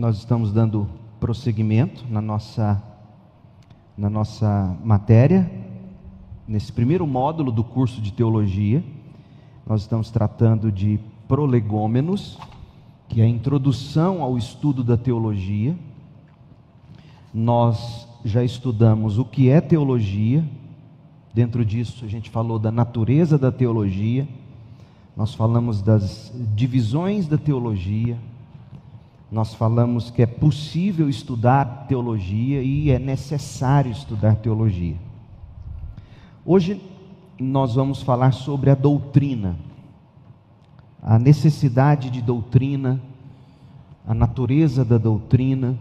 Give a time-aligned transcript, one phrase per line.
[0.00, 0.88] nós estamos dando
[1.20, 2.82] prosseguimento na nossa,
[3.98, 5.50] na nossa matéria,
[6.48, 8.82] nesse primeiro módulo do curso de teologia.
[9.66, 12.38] Nós estamos tratando de prolegômenos,
[13.10, 15.76] que é a introdução ao estudo da teologia.
[17.32, 20.42] Nós já estudamos o que é teologia,
[21.34, 24.26] dentro disso a gente falou da natureza da teologia,
[25.14, 28.16] nós falamos das divisões da teologia,
[29.30, 34.96] nós falamos que é possível estudar teologia e é necessário estudar teologia.
[36.44, 36.82] Hoje
[37.38, 39.56] nós vamos falar sobre a doutrina,
[41.00, 43.00] a necessidade de doutrina,
[44.06, 45.78] a natureza da doutrina,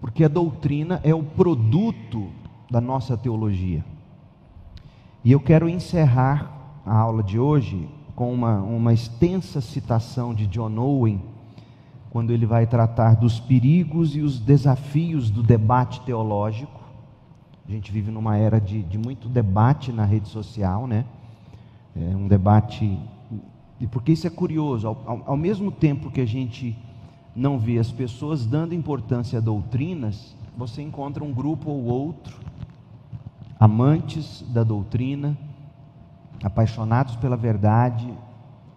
[0.00, 2.28] porque a doutrina é o produto
[2.68, 3.84] da nossa teologia.
[5.24, 10.76] E eu quero encerrar a aula de hoje com uma, uma extensa citação de John
[10.78, 11.22] Owen
[12.18, 16.80] quando ele vai tratar dos perigos e os desafios do debate teológico.
[17.64, 21.04] A gente vive numa era de, de muito debate na rede social, né?
[21.94, 22.98] É um debate.
[23.78, 26.76] E porque isso é curioso, ao, ao, ao mesmo tempo que a gente
[27.36, 32.36] não vê as pessoas dando importância a doutrinas, você encontra um grupo ou outro,
[33.60, 35.38] amantes da doutrina,
[36.42, 38.12] apaixonados pela verdade,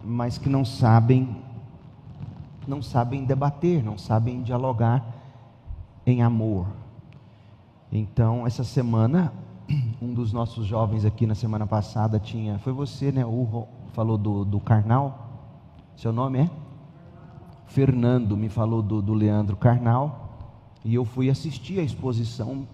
[0.00, 1.28] mas que não sabem
[2.66, 5.04] não sabem debater, não sabem dialogar
[6.06, 6.66] em amor.
[7.90, 9.32] Então, essa semana,
[10.00, 13.24] um dos nossos jovens aqui na semana passada tinha, foi você, né?
[13.24, 15.28] O falou do, do Carnal.
[15.96, 16.50] Seu nome é?
[17.66, 20.50] Fernando me falou do, do Leandro Carnal
[20.84, 22.66] e eu fui assistir a exposição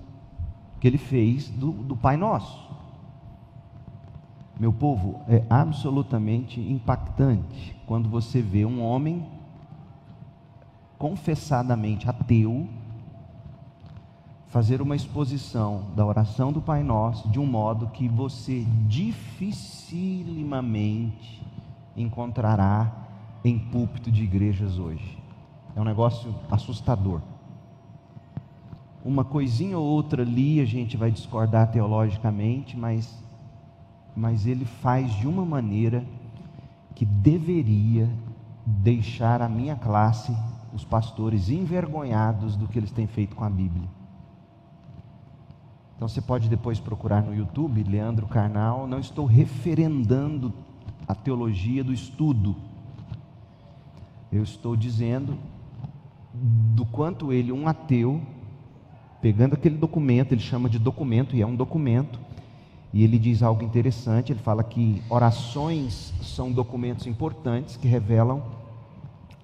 [0.81, 2.69] que ele fez do, do Pai Nosso.
[4.59, 9.25] Meu povo, é absolutamente impactante quando você vê um homem
[10.99, 12.69] confessadamente ateu
[14.49, 21.41] fazer uma exposição da oração do Pai Nosso de um modo que você dificilmente
[21.97, 22.91] encontrará
[23.45, 25.19] em púlpito de igrejas hoje.
[25.77, 27.21] É um negócio assustador.
[29.05, 33.23] Uma coisinha ou outra ali a gente vai discordar teologicamente, mas,
[34.17, 36.05] mas ele faz de uma maneira
[36.95, 38.09] que deveria
[38.67, 40.35] deixar a minha classe
[40.73, 43.89] os pastores envergonhados do que eles têm feito com a Bíblia.
[45.97, 48.87] Então você pode depois procurar no YouTube, Leandro Carnal.
[48.87, 50.53] Não estou referendando
[51.09, 52.55] a teologia do estudo.
[54.31, 55.37] Eu estou dizendo
[56.33, 58.21] do quanto ele, um ateu,
[59.21, 62.21] pegando aquele documento, ele chama de documento, e é um documento,
[62.93, 64.31] e ele diz algo interessante.
[64.31, 68.41] Ele fala que orações são documentos importantes que revelam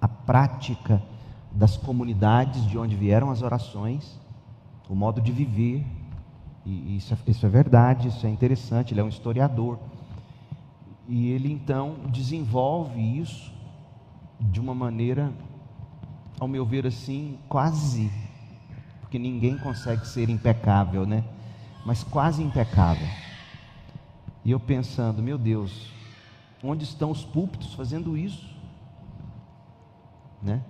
[0.01, 1.03] a prática
[1.55, 4.19] das comunidades de onde vieram as orações,
[4.89, 5.87] o modo de viver,
[6.67, 9.79] e isso é, isso é verdade, isso é interessante, ele é um historiador.
[11.07, 13.53] E ele então desenvolve isso
[14.41, 15.33] de uma maneira,
[16.41, 18.11] ao meu ver assim, quase,
[19.01, 21.23] porque ninguém consegue ser impecável, né?
[21.87, 23.07] Mas quase impecável.
[24.45, 25.93] E eu pensando, meu Deus,
[26.63, 28.53] onde estão os púlpitos fazendo isso?
[30.43, 30.63] Né?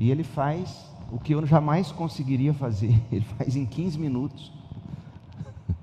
[0.00, 4.50] E ele faz o que eu jamais conseguiria fazer, ele faz em 15 minutos.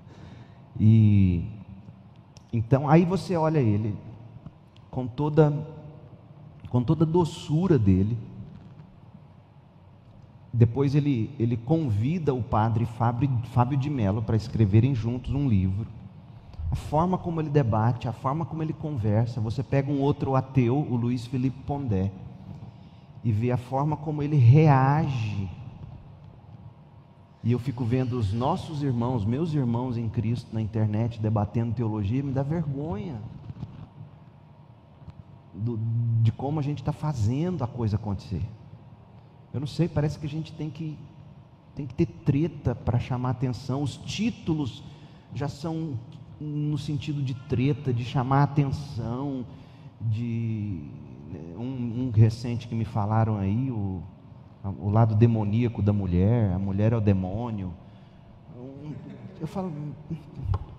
[0.79, 1.43] E
[2.53, 3.95] então aí você olha ele
[4.91, 5.51] com toda
[6.69, 8.15] com toda a doçura dele.
[10.53, 15.87] Depois ele, ele convida o padre Fábio, Fábio de Mello para escreverem juntos um livro.
[16.69, 19.41] A forma como ele debate, a forma como ele conversa.
[19.41, 22.11] Você pega um outro ateu, o Luiz Felipe Pondé
[23.27, 25.49] e ver a forma como ele reage.
[27.43, 32.23] E eu fico vendo os nossos irmãos, meus irmãos em Cristo na internet debatendo teologia,
[32.23, 33.21] me dá vergonha
[35.53, 35.77] do,
[36.23, 38.41] de como a gente está fazendo a coisa acontecer.
[39.53, 40.97] Eu não sei, parece que a gente tem que
[41.75, 43.83] tem que ter treta para chamar atenção.
[43.83, 44.81] Os títulos
[45.35, 45.99] já são
[46.39, 49.45] no sentido de treta, de chamar atenção,
[49.99, 50.81] de
[51.57, 54.01] um, um, recente que me falaram aí, o,
[54.79, 57.73] o lado demoníaco da mulher, a mulher é o demônio.
[59.39, 59.71] Eu falo,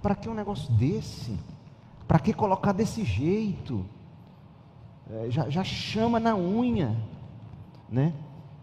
[0.03, 1.39] para que um negócio desse?
[2.07, 3.85] Para que colocar desse jeito?
[5.11, 6.97] É, já, já chama na unha,
[7.89, 8.13] né?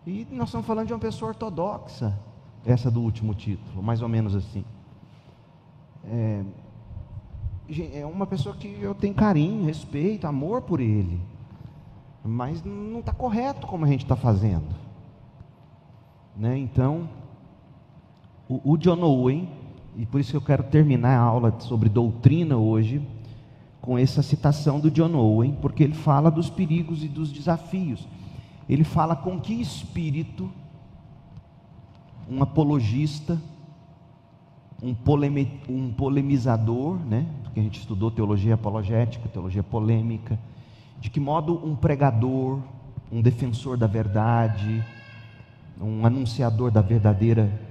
[0.05, 2.17] E nós estamos falando de uma pessoa ortodoxa,
[2.65, 4.63] essa do último título, mais ou menos assim.
[6.05, 6.43] É,
[7.93, 11.19] é uma pessoa que eu tenho carinho, respeito, amor por ele
[12.25, 14.75] mas não está correto como a gente está fazendo.
[16.35, 16.57] Né?
[16.57, 17.07] Então,
[18.49, 19.47] o, o John Owen,
[19.95, 23.01] e por isso que eu quero terminar a aula sobre doutrina hoje,
[23.79, 28.07] com essa citação do John Owen, porque ele fala dos perigos e dos desafios.
[28.67, 30.49] Ele fala com que espírito
[32.27, 33.39] um apologista,
[34.81, 34.95] um,
[35.69, 37.27] um polemizador, né?
[37.43, 40.39] Porque a gente estudou teologia apologética, teologia polêmica,
[41.05, 42.59] de que modo um pregador,
[43.11, 44.83] um defensor da verdade,
[45.79, 47.61] um anunciador da verdadeira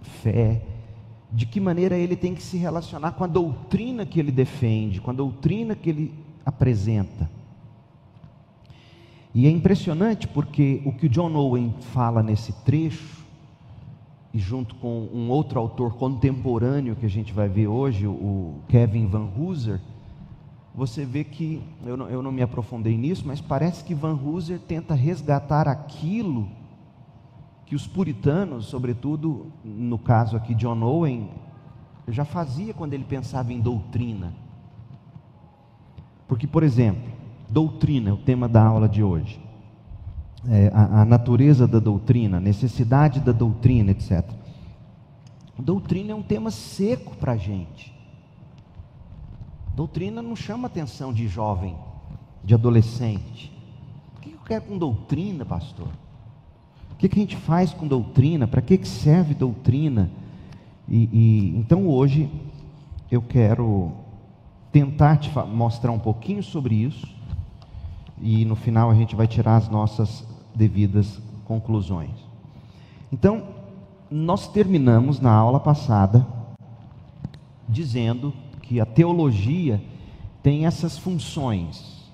[0.00, 0.62] fé,
[1.32, 5.10] de que maneira ele tem que se relacionar com a doutrina que ele defende, com
[5.10, 6.14] a doutrina que ele
[6.46, 7.28] apresenta.
[9.34, 13.26] E é impressionante porque o que o John Owen fala nesse trecho,
[14.32, 19.08] e junto com um outro autor contemporâneo que a gente vai ver hoje, o Kevin
[19.08, 19.80] Van Hooser,
[20.74, 24.58] você vê que, eu não, eu não me aprofundei nisso, mas parece que Van Hooser
[24.60, 26.48] tenta resgatar aquilo
[27.66, 31.30] que os puritanos, sobretudo no caso aqui John Owen,
[32.08, 34.32] já fazia quando ele pensava em doutrina.
[36.26, 37.10] Porque, por exemplo,
[37.48, 39.40] doutrina é o tema da aula de hoje.
[40.48, 44.24] É, a, a natureza da doutrina, a necessidade da doutrina, etc.
[45.58, 47.92] Doutrina é um tema seco para a gente.
[49.80, 51.74] Doutrina não chama atenção de jovem,
[52.44, 53.50] de adolescente.
[54.14, 55.88] O que eu quero com doutrina, pastor?
[57.00, 58.46] que, que a gente faz com doutrina?
[58.46, 60.10] Para que, que serve doutrina?
[60.86, 62.30] E, e, então hoje
[63.10, 63.92] eu quero
[64.70, 67.08] tentar te mostrar um pouquinho sobre isso
[68.20, 72.10] e no final a gente vai tirar as nossas devidas conclusões.
[73.10, 73.44] Então,
[74.10, 76.26] nós terminamos na aula passada
[77.66, 78.34] dizendo
[78.70, 79.82] que a teologia
[80.44, 82.08] tem essas funções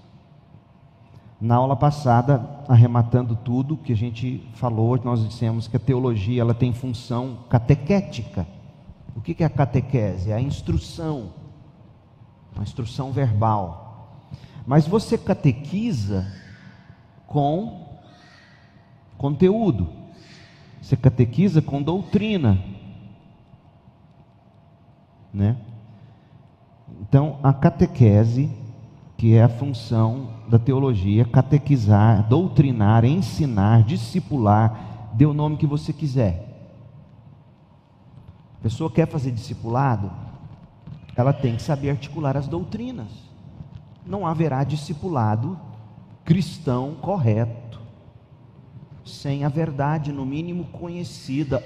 [1.38, 6.54] na aula passada, arrematando tudo que a gente falou, nós dissemos que a teologia ela
[6.54, 8.46] tem função catequética.
[9.14, 10.30] O que é a catequese?
[10.30, 11.34] É a instrução,
[12.58, 14.22] a instrução verbal.
[14.66, 16.26] Mas você catequiza
[17.26, 17.86] com
[19.18, 19.90] conteúdo,
[20.80, 22.58] você catequiza com doutrina,
[25.34, 25.58] né?
[27.00, 28.50] Então, a catequese,
[29.16, 35.92] que é a função da teologia, catequizar, doutrinar, ensinar, discipular, dê o nome que você
[35.92, 36.42] quiser.
[38.58, 40.10] A pessoa quer fazer discipulado,
[41.14, 43.08] ela tem que saber articular as doutrinas.
[44.04, 45.58] Não haverá discipulado
[46.24, 47.80] cristão correto,
[49.04, 51.62] sem a verdade, no mínimo, conhecida,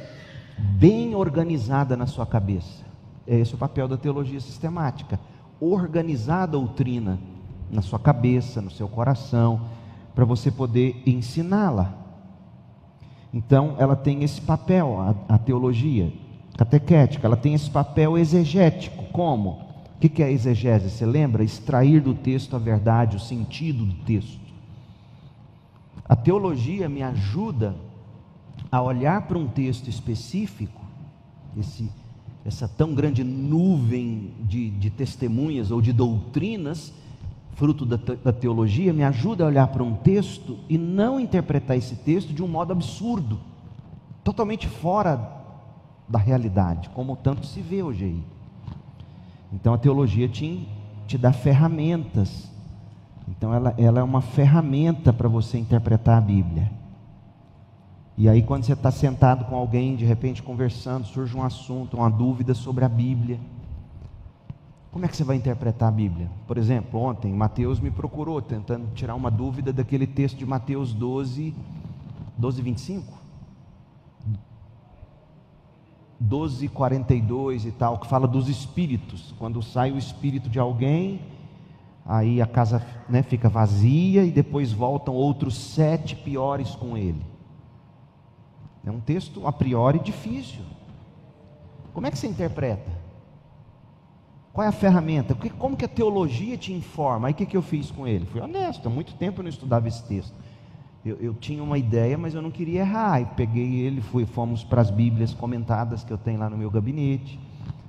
[0.58, 2.89] bem organizada na sua cabeça.
[3.30, 5.20] É esse o papel da teologia sistemática:
[5.60, 7.16] organizar a doutrina
[7.70, 9.60] na sua cabeça, no seu coração,
[10.16, 11.94] para você poder ensiná-la.
[13.32, 16.12] Então, ela tem esse papel, a, a, teologia
[16.58, 19.04] catequética, ela tem esse papel exegético.
[19.12, 19.50] Como?
[19.94, 20.90] O que, que é exegese?
[20.90, 21.44] Você lembra?
[21.44, 24.40] Extrair do texto a verdade, o sentido do texto.
[26.04, 27.76] A teologia me ajuda
[28.72, 30.80] a olhar para um texto específico,
[31.56, 31.88] esse,
[32.44, 36.92] essa tão grande nuvem de, de testemunhas ou de doutrinas,
[37.54, 41.96] fruto da, da teologia, me ajuda a olhar para um texto e não interpretar esse
[41.96, 43.38] texto de um modo absurdo,
[44.24, 45.38] totalmente fora
[46.08, 48.24] da realidade, como tanto se vê hoje aí.
[49.52, 50.66] Então a teologia te,
[51.06, 52.50] te dá ferramentas.
[53.28, 56.79] Então ela, ela é uma ferramenta para você interpretar a Bíblia.
[58.20, 62.10] E aí, quando você está sentado com alguém, de repente conversando, surge um assunto, uma
[62.10, 63.40] dúvida sobre a Bíblia.
[64.92, 66.30] Como é que você vai interpretar a Bíblia?
[66.46, 71.54] Por exemplo, ontem Mateus me procurou tentando tirar uma dúvida daquele texto de Mateus 12,
[72.36, 73.10] 12, 25?
[76.20, 79.34] 12, 42 e tal, que fala dos espíritos.
[79.38, 81.22] Quando sai o espírito de alguém,
[82.04, 87.39] aí a casa né, fica vazia e depois voltam outros sete piores com ele.
[88.84, 90.62] É um texto a priori difícil.
[91.92, 92.90] Como é que você interpreta?
[94.52, 95.34] Qual é a ferramenta?
[95.58, 97.28] Como que a teologia te informa?
[97.28, 98.26] Aí o que, que eu fiz com ele?
[98.26, 100.34] Fui honesto, há muito tempo eu não estudava esse texto.
[101.04, 103.12] Eu, eu tinha uma ideia, mas eu não queria errar.
[103.12, 106.70] Aí peguei ele, fui, fomos para as Bíblias comentadas que eu tenho lá no meu
[106.70, 107.38] gabinete.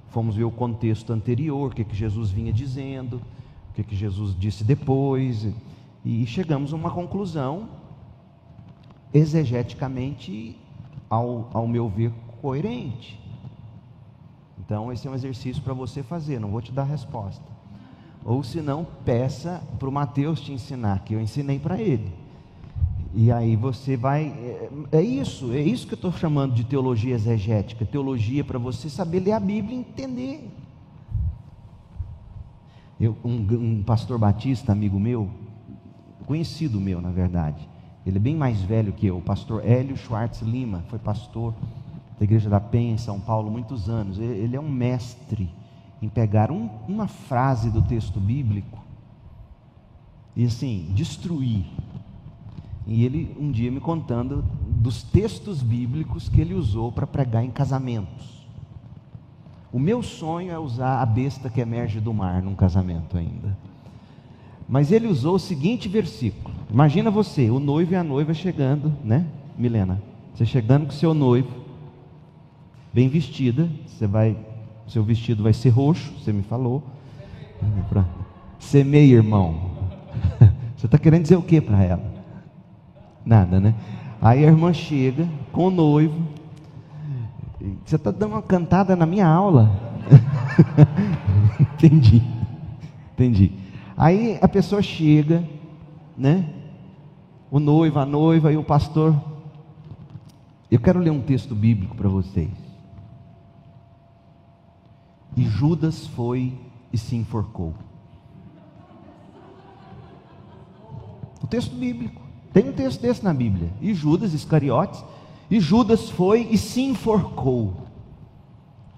[0.09, 3.21] Fomos ver o contexto anterior, o que, que Jesus vinha dizendo,
[3.69, 5.47] o que, que Jesus disse depois.
[6.05, 7.69] E chegamos a uma conclusão,
[9.13, 10.57] exegeticamente,
[11.11, 13.19] ao, ao meu ver, coerente.
[14.57, 17.43] Então, esse é um exercício para você fazer, não vou te dar resposta.
[18.23, 22.13] Ou se não, peça para o Mateus te ensinar, que eu ensinei para ele.
[23.13, 24.27] E aí você vai.
[24.27, 27.85] É, é isso, é isso que eu estou chamando de teologia exegética.
[27.85, 30.49] Teologia para você saber ler a Bíblia e entender.
[32.97, 35.29] Eu, um, um pastor batista, amigo meu,
[36.25, 37.67] conhecido meu, na verdade,
[38.05, 41.53] ele é bem mais velho que eu, o pastor Hélio Schwartz Lima, foi pastor
[42.17, 44.17] da Igreja da Penha em São Paulo muitos anos.
[44.17, 45.49] Ele é um mestre
[46.01, 48.79] em pegar um, uma frase do texto bíblico
[50.35, 51.65] e assim, destruir.
[52.87, 57.51] E ele um dia me contando dos textos bíblicos que ele usou para pregar em
[57.51, 58.47] casamentos.
[59.71, 63.57] O meu sonho é usar a besta que emerge do mar num casamento ainda.
[64.67, 66.60] Mas ele usou o seguinte versículo.
[66.71, 69.25] Imagina você, o noivo e a noiva chegando, né,
[69.57, 70.01] Milena?
[70.33, 71.49] Você chegando com seu noivo,
[72.93, 74.37] bem vestida, você vai,
[74.87, 76.81] seu vestido vai ser roxo, você me falou.
[78.57, 79.71] Semeia, irmão.
[80.75, 82.03] Você está querendo dizer o que para ela?
[83.23, 83.75] Nada, né?
[84.19, 86.19] Aí a irmã chega com o noivo,
[87.85, 89.69] você está dando uma cantada na minha aula.
[91.59, 92.23] entendi,
[93.13, 93.51] entendi.
[93.95, 95.43] Aí a pessoa chega,
[96.17, 96.45] né?
[97.51, 99.13] O noivo, a noiva e o pastor.
[100.71, 102.49] Eu quero ler um texto bíblico para vocês.
[105.35, 106.57] E Judas foi
[106.93, 107.73] e se enforcou.
[111.43, 112.21] O texto bíblico.
[112.53, 113.69] Tem um texto desse na Bíblia.
[113.81, 115.03] E Judas Iscariotes
[115.49, 117.73] e Judas foi e se enforcou.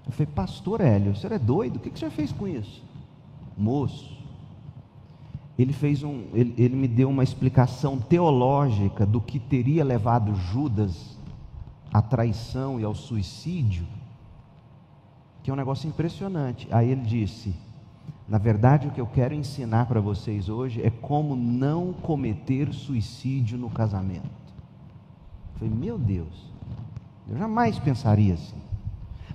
[0.06, 1.76] Eu falei, pastor Hélio, o senhor é doido?
[1.76, 2.80] O que, o senhor fez com isso?
[3.56, 4.13] Moço,
[5.58, 11.16] ele fez um, ele, ele me deu uma explicação teológica do que teria levado Judas
[11.92, 13.86] à traição e ao suicídio,
[15.42, 16.66] que é um negócio impressionante.
[16.72, 17.54] Aí ele disse:
[18.28, 23.58] na verdade, o que eu quero ensinar para vocês hoje é como não cometer suicídio
[23.58, 24.44] no casamento.
[25.56, 26.50] Falei, meu Deus,
[27.28, 28.56] eu jamais pensaria assim.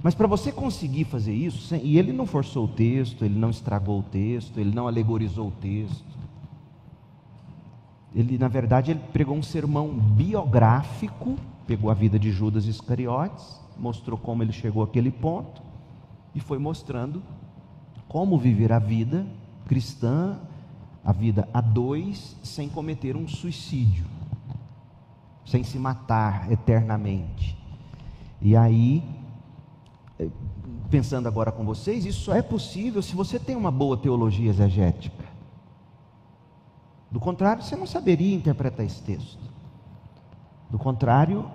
[0.02, 4.00] Mas para você conseguir fazer isso, e ele não forçou o texto, ele não estragou
[4.00, 6.18] o texto, ele não alegorizou o texto.
[8.16, 11.36] Ele, na verdade, ele pregou um sermão biográfico,
[11.68, 15.62] pegou a vida de Judas Iscariotes, mostrou como ele chegou àquele ponto
[16.34, 17.22] e foi mostrando
[18.08, 19.28] como viver a vida
[19.68, 20.40] cristã,
[21.04, 24.06] a vida a dois, sem cometer um suicídio
[25.50, 27.58] sem se matar eternamente.
[28.40, 29.04] E aí,
[30.90, 35.26] pensando agora com vocês, isso só é possível se você tem uma boa teologia exegética.
[37.12, 39.40] Do contrário, você não saberia interpretar esse texto.
[40.70, 41.46] Do contrário,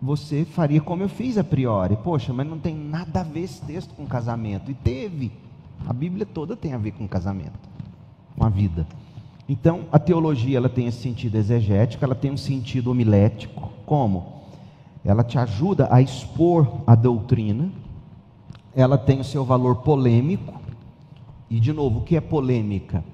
[0.00, 1.96] você faria como eu fiz a priori.
[1.96, 4.70] Poxa, mas não tem nada a ver esse texto com casamento.
[4.70, 5.32] E teve.
[5.86, 7.58] A Bíblia toda tem a ver com casamento,
[8.36, 8.86] com a vida.
[9.48, 13.72] Então, a teologia ela tem esse sentido exegético, ela tem um sentido homilético.
[13.84, 14.44] Como?
[15.04, 17.70] Ela te ajuda a expor a doutrina,
[18.74, 20.60] ela tem o seu valor polêmico.
[21.48, 23.04] E, de novo, o que é polêmica?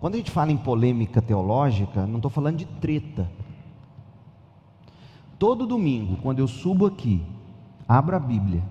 [0.00, 3.28] Quando a gente fala em polêmica teológica, não estou falando de treta.
[5.38, 7.24] Todo domingo, quando eu subo aqui,
[7.86, 8.62] abro a Bíblia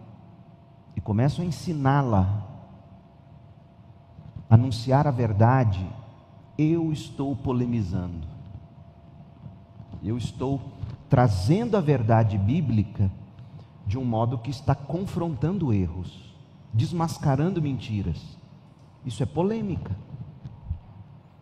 [0.96, 2.46] e começo a ensiná-la,
[4.50, 5.86] anunciar a verdade,
[6.58, 8.28] eu estou polemizando.
[10.04, 10.62] Eu estou
[11.10, 13.12] trazendo a verdade bíblica
[13.88, 16.36] de um modo que está confrontando erros,
[16.74, 18.38] desmascarando mentiras.
[19.06, 19.96] Isso é polêmica.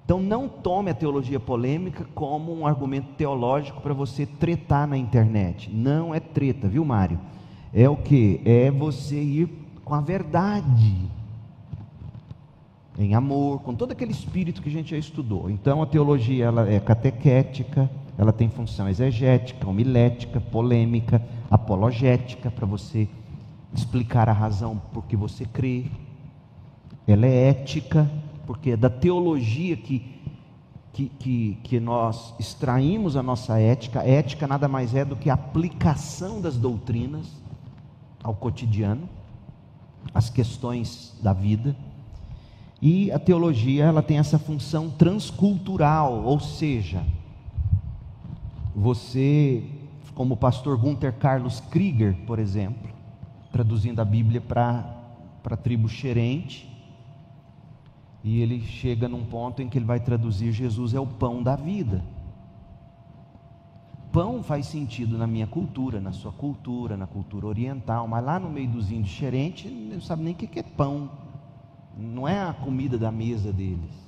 [0.05, 5.71] Então não tome a teologia polêmica como um argumento teológico para você tretar na internet.
[5.73, 7.19] Não é treta, viu, Mário?
[7.73, 8.39] É o que?
[8.45, 9.49] É você ir
[9.83, 11.09] com a verdade
[12.97, 15.49] em amor, com todo aquele espírito que a gente já estudou.
[15.49, 21.21] Então a teologia ela é catequética, ela tem função exegética, homilética, polêmica,
[21.55, 23.07] apologética, para você
[23.73, 25.85] explicar a razão por que você crê.
[27.07, 28.09] Ela é ética,
[28.45, 30.05] porque é da teologia que,
[30.93, 34.01] que, que, que nós extraímos a nossa ética.
[34.01, 37.27] A ética nada mais é do que a aplicação das doutrinas
[38.23, 39.07] ao cotidiano,
[40.13, 41.75] às questões da vida.
[42.81, 47.03] E a teologia, ela tem essa função transcultural, ou seja,
[48.75, 49.63] você,
[50.15, 52.89] como o pastor Gunther Carlos Krieger, por exemplo,
[53.51, 54.95] traduzindo a Bíblia para
[55.43, 56.71] a tribo xerente,
[58.23, 61.55] e ele chega num ponto em que ele vai traduzir Jesus é o pão da
[61.55, 62.03] vida.
[64.11, 68.49] Pão faz sentido na minha cultura, na sua cultura, na cultura oriental, mas lá no
[68.49, 71.11] meio dos índios xerente, não sabe nem o que é pão
[71.97, 74.05] não é a comida da mesa deles.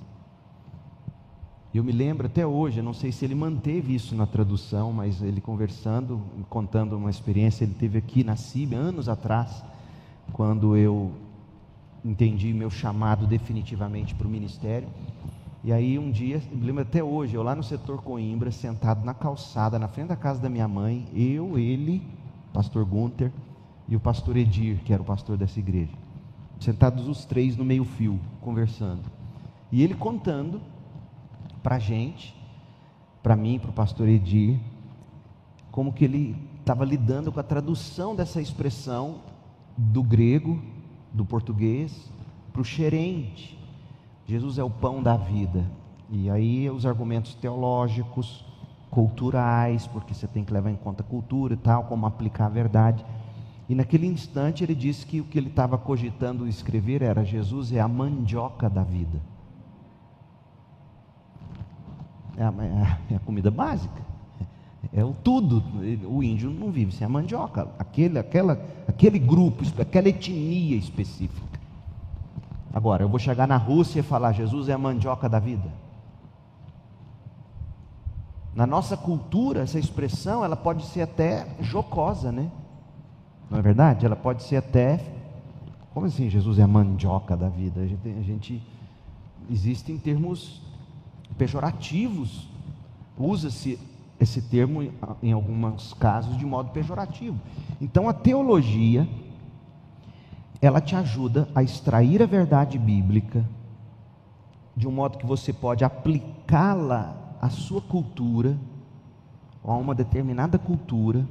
[1.77, 5.21] Eu me lembro até hoje, eu não sei se ele manteve isso na tradução, mas
[5.21, 6.19] ele conversando,
[6.49, 9.63] contando uma experiência, ele teve aqui na CIB anos atrás,
[10.33, 11.11] quando eu
[12.03, 14.87] entendi meu chamado definitivamente para o ministério.
[15.63, 19.13] E aí um dia, me lembro até hoje, eu lá no setor Coimbra, sentado na
[19.13, 22.01] calçada, na frente da casa da minha mãe, eu, ele,
[22.51, 23.31] pastor Gunter
[23.87, 25.93] e o pastor Edir, que era o pastor dessa igreja.
[26.59, 29.03] Sentados os três no meio fio, conversando.
[29.71, 30.59] E ele contando
[31.67, 32.33] para a gente,
[33.21, 34.57] para mim, para o pastor Edir,
[35.69, 39.17] como que ele estava lidando com a tradução dessa expressão
[39.75, 40.61] do grego,
[41.11, 42.09] do português,
[42.53, 43.59] para o xerente.
[44.25, 45.69] Jesus é o pão da vida.
[46.09, 48.45] E aí os argumentos teológicos,
[48.89, 52.49] culturais, porque você tem que levar em conta a cultura e tal, como aplicar a
[52.49, 53.05] verdade.
[53.67, 57.81] E naquele instante ele disse que o que ele estava cogitando escrever era: Jesus é
[57.81, 59.19] a mandioca da vida.
[62.37, 64.01] É a, é a comida básica.
[64.93, 65.63] É o tudo.
[66.07, 67.67] O índio não vive sem a mandioca.
[67.79, 71.59] Aquele, aquela, aquele grupo, aquela etnia específica.
[72.73, 75.67] Agora, eu vou chegar na Rússia e falar: Jesus é a mandioca da vida.
[78.53, 82.49] Na nossa cultura, essa expressão ela pode ser até jocosa, né?
[83.49, 84.05] Não é verdade?
[84.05, 84.99] Ela pode ser até.
[85.93, 87.81] Como assim, Jesus é a mandioca da vida?
[87.81, 88.63] A gente, a gente
[89.49, 90.61] existem termos
[91.37, 92.47] pejorativos.
[93.17, 93.79] Usa-se
[94.19, 94.91] esse termo
[95.21, 97.39] em alguns casos de modo pejorativo.
[97.79, 99.07] Então a teologia
[100.61, 103.45] ela te ajuda a extrair a verdade bíblica
[104.75, 108.57] de um modo que você pode aplicá-la à sua cultura
[109.63, 111.27] ou a uma determinada cultura,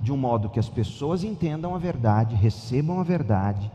[0.00, 3.70] de um modo que as pessoas entendam a verdade, recebam a verdade,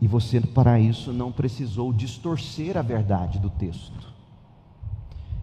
[0.00, 4.11] e você para isso não precisou distorcer a verdade do texto.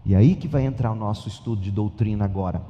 [0.09, 2.63] E aí que vai entrar o nosso estudo de doutrina agora.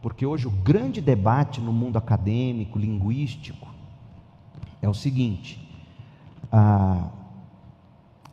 [0.00, 3.68] Porque hoje o grande debate no mundo acadêmico, linguístico,
[4.80, 5.60] é o seguinte:
[6.50, 7.10] a,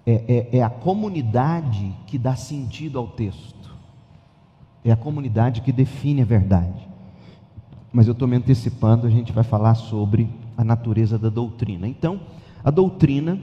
[0.05, 3.75] é, é, é a comunidade que dá sentido ao texto,
[4.81, 6.87] é a comunidade que define a verdade.
[7.91, 11.85] Mas eu estou me antecipando, a gente vai falar sobre a natureza da doutrina.
[11.85, 12.21] Então,
[12.63, 13.37] a doutrina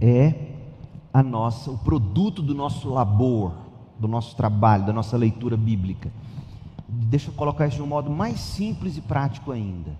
[0.00, 0.34] é
[1.12, 3.67] a nossa, o produto do nosso labor,
[3.98, 6.10] do nosso trabalho, da nossa leitura bíblica.
[6.88, 9.96] Deixa eu colocar isso de um modo mais simples e prático ainda.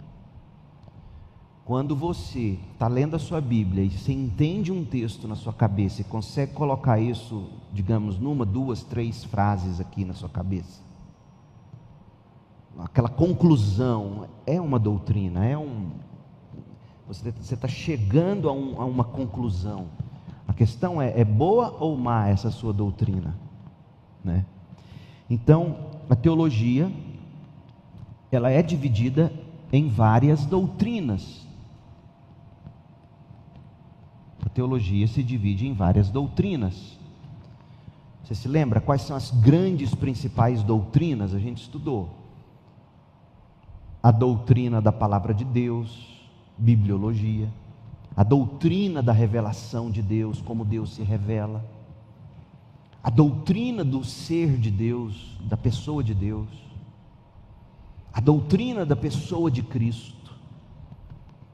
[1.65, 6.01] Quando você está lendo a sua Bíblia e você entende um texto na sua cabeça
[6.01, 10.81] e consegue colocar isso, digamos, numa, duas, três frases aqui na sua cabeça,
[12.79, 15.91] aquela conclusão é uma doutrina, é um.
[17.07, 19.89] Você está chegando a, um, a, uma conclusão.
[20.47, 23.48] A questão é: é boa ou má essa sua doutrina?
[24.25, 24.45] Né?
[25.29, 25.77] Então,
[26.09, 26.91] a teologia
[28.31, 29.33] ela é dividida
[29.73, 31.47] em várias doutrinas.
[34.45, 36.99] A teologia se divide em várias doutrinas.
[38.23, 41.35] Você se lembra quais são as grandes principais doutrinas?
[41.35, 42.11] A gente estudou.
[44.03, 46.27] A doutrina da palavra de Deus,
[46.57, 47.49] bibliologia.
[48.15, 51.65] A doutrina da revelação de Deus, como Deus se revela
[53.03, 56.49] a doutrina do ser de Deus, da pessoa de Deus,
[58.13, 60.35] a doutrina da pessoa de Cristo,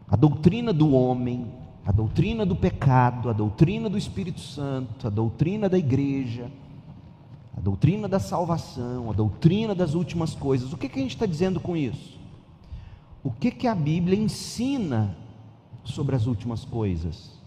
[0.09, 1.52] a doutrina do homem,
[1.85, 6.50] a doutrina do pecado, a doutrina do Espírito Santo, a doutrina da igreja,
[7.57, 10.72] a doutrina da salvação, a doutrina das últimas coisas.
[10.72, 12.18] O que, que a gente está dizendo com isso?
[13.22, 15.16] O que, que a Bíblia ensina
[15.85, 17.38] sobre as últimas coisas?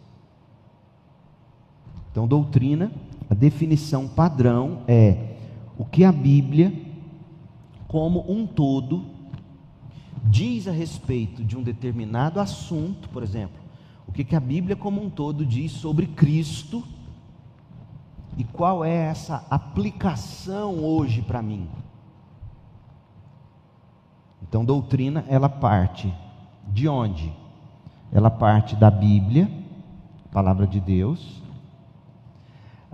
[2.11, 2.91] Então, doutrina
[3.29, 5.35] a definição padrão é
[5.77, 6.73] o que a Bíblia,
[7.87, 9.05] como um todo,
[10.23, 13.57] diz a respeito de um determinado assunto, por exemplo,
[14.07, 16.83] o que, que a Bíblia, como um todo, diz sobre Cristo
[18.37, 21.67] e qual é essa aplicação hoje para mim.
[24.41, 26.13] Então, doutrina, ela parte
[26.67, 27.33] de onde?
[28.11, 29.51] Ela parte da Bíblia,
[30.31, 31.41] palavra de Deus,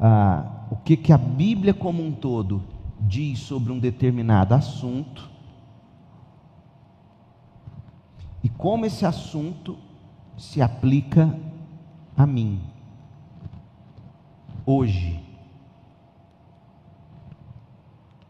[0.05, 2.61] ah, o que, que a Bíblia como um todo
[2.99, 5.31] diz sobre um determinado assunto
[8.43, 9.77] e como esse assunto
[10.37, 11.33] se aplica
[12.17, 12.59] a mim
[14.65, 15.23] hoje.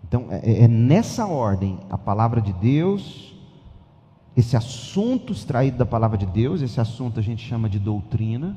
[0.04, 3.34] Então, é, é nessa ordem a palavra de Deus,
[4.38, 8.56] esse assunto extraído da palavra de Deus, esse assunto a gente chama de doutrina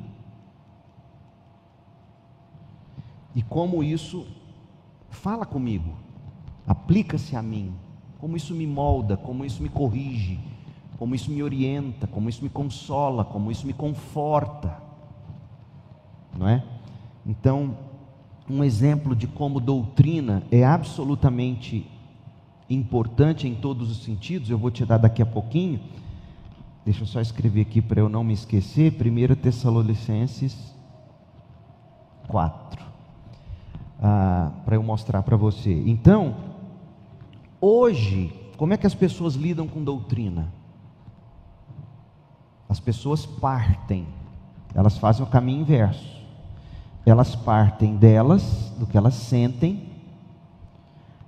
[3.37, 4.25] e como isso
[5.11, 5.93] fala comigo,
[6.65, 7.71] aplica-se a mim,
[8.17, 10.39] como isso me molda, como isso me corrige,
[10.97, 14.81] como isso me orienta, como isso me consola, como isso me conforta,
[16.35, 16.63] não é?
[17.27, 17.77] Então,
[18.49, 21.85] um exemplo de como doutrina é absolutamente
[22.67, 25.79] importante em todos os sentidos, eu vou te dar daqui a pouquinho.
[26.83, 28.93] Deixa eu só escrever aqui para eu não me esquecer.
[28.93, 30.73] 1 Tessalonicenses
[32.27, 32.86] 4.
[34.01, 35.83] Ah, para eu mostrar para você.
[35.87, 36.35] Então,
[37.59, 40.53] hoje, como é que as pessoas lidam com doutrina?
[42.69, 44.07] As pessoas partem,
[44.75, 46.17] elas fazem o caminho inverso.
[47.05, 49.89] Elas partem delas, do que elas sentem,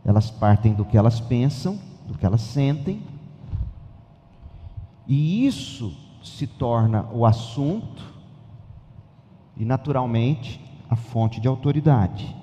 [0.04, 3.02] elas partem do que elas pensam, do que elas sentem,
[5.08, 8.04] e isso se torna o assunto
[9.58, 12.39] e, naturalmente, a fonte de autoridade.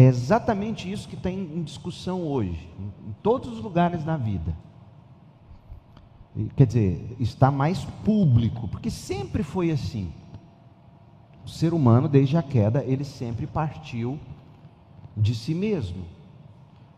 [0.00, 2.66] É exatamente isso que está em discussão hoje,
[3.06, 4.56] em todos os lugares da vida.
[6.56, 10.10] Quer dizer, está mais público, porque sempre foi assim.
[11.44, 14.18] O ser humano, desde a queda, ele sempre partiu
[15.14, 16.02] de si mesmo.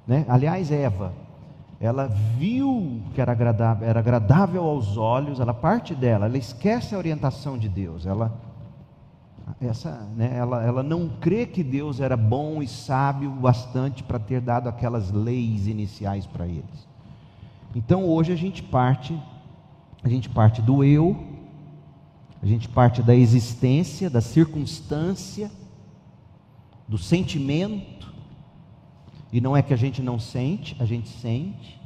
[0.07, 0.25] Né?
[0.29, 1.13] Aliás, Eva,
[1.81, 6.99] ela viu que era agradável, era agradável aos olhos, ela parte dela, ela esquece a
[6.99, 8.33] orientação de Deus, ela,
[9.61, 14.41] essa, né, ela, ela não crê que Deus era bom e sábio bastante para ter
[14.41, 16.89] dado aquelas leis iniciais para eles.
[17.75, 19.19] Então hoje a gente parte,
[20.03, 21.17] a gente parte do eu,
[22.43, 25.51] a gente parte da existência, da circunstância,
[26.89, 28.13] do sentimento,
[29.33, 31.81] e não é que a gente não sente, a gente sente.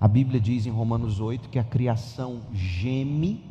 [0.00, 3.44] A Bíblia diz em Romanos 8 que a criação geme,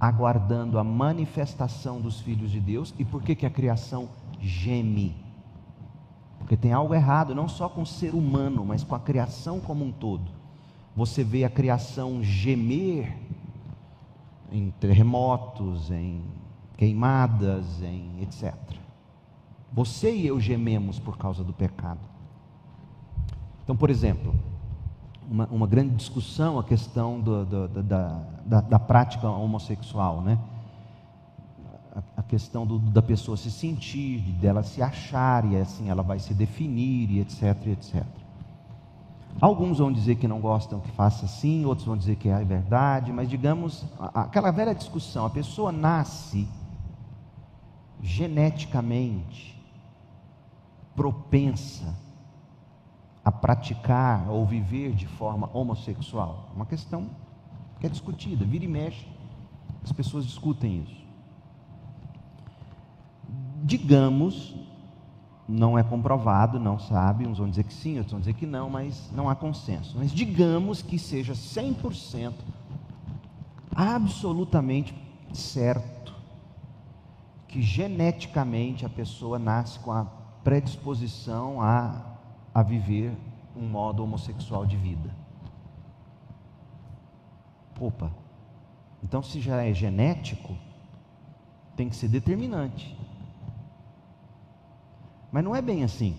[0.00, 2.94] aguardando a manifestação dos filhos de Deus.
[2.98, 4.08] E por que, que a criação
[4.40, 5.14] geme?
[6.38, 9.84] Porque tem algo errado, não só com o ser humano, mas com a criação como
[9.84, 10.32] um todo.
[10.96, 13.14] Você vê a criação gemer
[14.50, 16.22] em terremotos, em
[16.76, 18.54] queimadas, em etc.
[19.72, 22.00] Você e eu gememos por causa do pecado.
[23.62, 24.34] Então, por exemplo,
[25.30, 30.36] uma, uma grande discussão a questão do, do, da, da, da, prática homossexual, né?
[31.94, 36.18] A, a questão do, da pessoa se sentir, dela se achar, e assim ela vai
[36.18, 38.04] se definir, e etc, etc.
[39.40, 43.12] Alguns vão dizer que não gostam que faça assim, outros vão dizer que é verdade,
[43.12, 46.48] mas digamos, aquela velha discussão, a pessoa nasce
[48.02, 49.56] geneticamente
[50.96, 51.94] propensa
[53.24, 56.50] a praticar ou viver de forma homossexual?
[56.54, 57.08] Uma questão
[57.78, 59.06] que é discutida, vira e mexe,
[59.82, 61.00] as pessoas discutem isso.
[63.62, 64.54] Digamos,
[65.48, 68.70] não é comprovado, não sabe, uns vão dizer que sim, outros vão dizer que não,
[68.70, 69.96] mas não há consenso.
[69.98, 72.32] Mas digamos que seja 100%
[73.74, 74.94] absolutamente
[75.32, 76.14] certo
[77.48, 80.04] que geneticamente a pessoa nasce com a
[80.44, 82.09] predisposição a,
[82.54, 83.16] a viver
[83.56, 85.14] um modo homossexual de vida.
[87.78, 88.10] Opa,
[89.02, 90.54] então se já é genético,
[91.74, 92.96] tem que ser determinante.
[95.32, 96.16] Mas não é bem assim.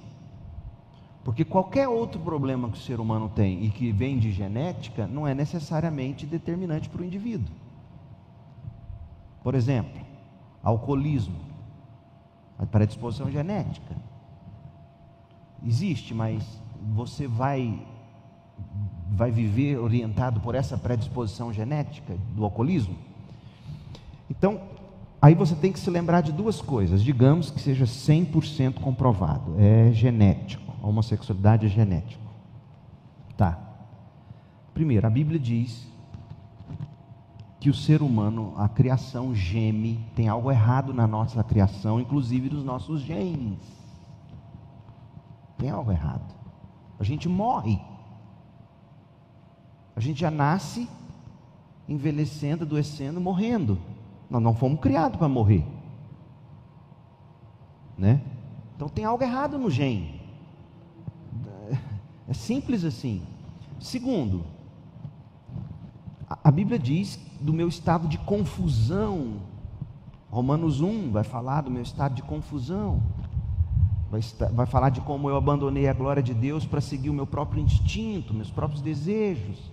[1.24, 5.28] Porque qualquer outro problema que o ser humano tem e que vem de genética não
[5.28, 7.54] é necessariamente determinante para o indivíduo.
[9.44, 10.02] Por exemplo,
[10.64, 11.40] alcoolismo,
[12.58, 13.96] a predisposição genética.
[15.66, 16.44] Existe, mas
[16.94, 17.86] você vai
[19.12, 22.96] vai viver orientado por essa predisposição genética do alcoolismo?
[24.30, 24.62] Então,
[25.22, 27.04] aí você tem que se lembrar de duas coisas.
[27.04, 30.74] Digamos que seja 100% comprovado, é genético.
[30.82, 32.24] A homossexualidade é genético.
[33.36, 33.60] Tá.
[34.74, 35.86] Primeiro, a Bíblia diz
[37.60, 42.64] que o ser humano, a criação geme, tem algo errado na nossa criação, inclusive nos
[42.64, 43.81] nossos genes.
[45.62, 46.34] Tem algo errado.
[47.00, 47.80] A gente morre.
[49.96, 50.90] A gente já nasce
[51.88, 53.78] envelhecendo, adoecendo, morrendo.
[54.28, 55.64] Nós não fomos criados para morrer.
[57.96, 58.24] Né?
[58.76, 60.20] Então tem algo errado no gene.
[62.28, 63.22] É simples assim.
[63.80, 64.44] Segundo,
[66.28, 69.42] a Bíblia diz do meu estado de confusão.
[70.32, 73.00] Romanos 1 vai falar do meu estado de confusão
[74.12, 77.14] vai, estar, vai falar de como eu abandonei a glória de Deus para seguir o
[77.14, 79.72] meu próprio instinto, meus próprios desejos.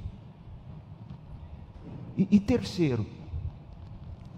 [2.17, 3.05] E, e terceiro,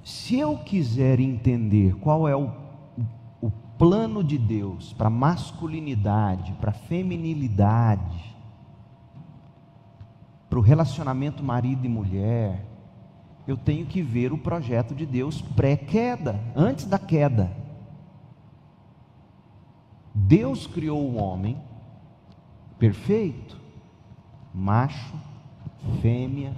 [0.02, 2.50] se eu quiser entender qual é o,
[3.42, 8.34] o plano de Deus, para masculinidade, para feminilidade,
[10.48, 12.66] para o relacionamento marido e mulher,
[13.46, 17.59] eu tenho que ver o projeto de Deus pré-queda, antes da queda.
[20.14, 21.60] Deus criou o homem
[22.78, 23.56] perfeito,
[24.54, 25.14] macho,
[26.00, 26.54] fêmea,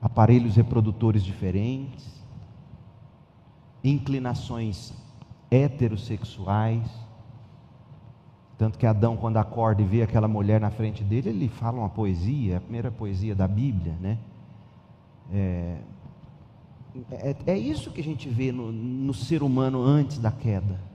[0.00, 2.06] aparelhos reprodutores diferentes,
[3.82, 4.92] inclinações
[5.50, 6.88] heterossexuais.
[8.56, 11.88] Tanto que Adão, quando acorda e vê aquela mulher na frente dele, ele fala uma
[11.88, 14.18] poesia, a primeira poesia da Bíblia, né?
[15.32, 15.78] É,
[17.12, 20.87] é, é isso que a gente vê no, no ser humano antes da queda.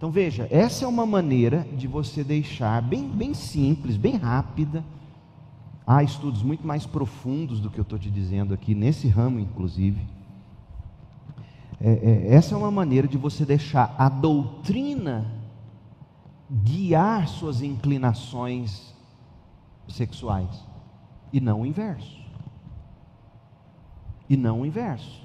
[0.00, 4.82] Então veja, essa é uma maneira de você deixar bem, bem simples, bem rápida.
[5.86, 10.00] Há estudos muito mais profundos do que eu estou te dizendo aqui, nesse ramo, inclusive.
[11.78, 15.30] É, é, essa é uma maneira de você deixar a doutrina
[16.50, 18.94] guiar suas inclinações
[19.86, 20.64] sexuais,
[21.30, 22.18] e não o inverso.
[24.30, 25.20] E não o inverso.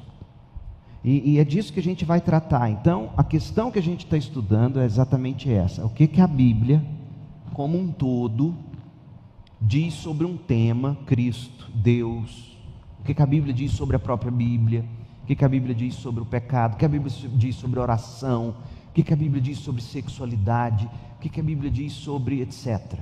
[1.05, 2.67] E, e, é disso que a gente vai tratar.
[2.67, 6.25] Então, a questão que a gente está estudando é exatamente essa: o que, que a
[6.25, 6.83] Bíblia,
[7.53, 8.55] como um todo,
[9.61, 12.57] diz sobre um tema, Cristo, Deus,
[12.99, 14.83] o que, que a Bíblia diz sobre a própria Bíblia,
[15.21, 17.79] o que, que a Bíblia diz sobre o pecado, o que a Bíblia diz sobre
[17.79, 18.55] oração,
[18.89, 22.41] o que, que a Bíblia diz sobre sexualidade, o que, que a Bíblia diz sobre
[22.41, 22.97] etc.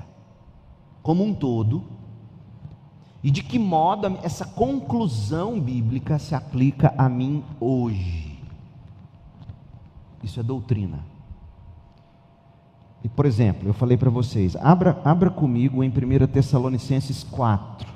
[1.01, 1.85] Como um todo,
[3.23, 8.37] e de que modo essa conclusão bíblica se aplica a mim hoje?
[10.21, 10.99] Isso é doutrina.
[13.03, 17.87] E, por exemplo, eu falei para vocês, abra, abra comigo em 1 Tessalonicenses 4,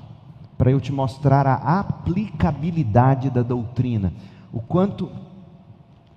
[0.58, 4.13] para eu te mostrar a aplicabilidade da doutrina,
[4.52, 5.10] o quanto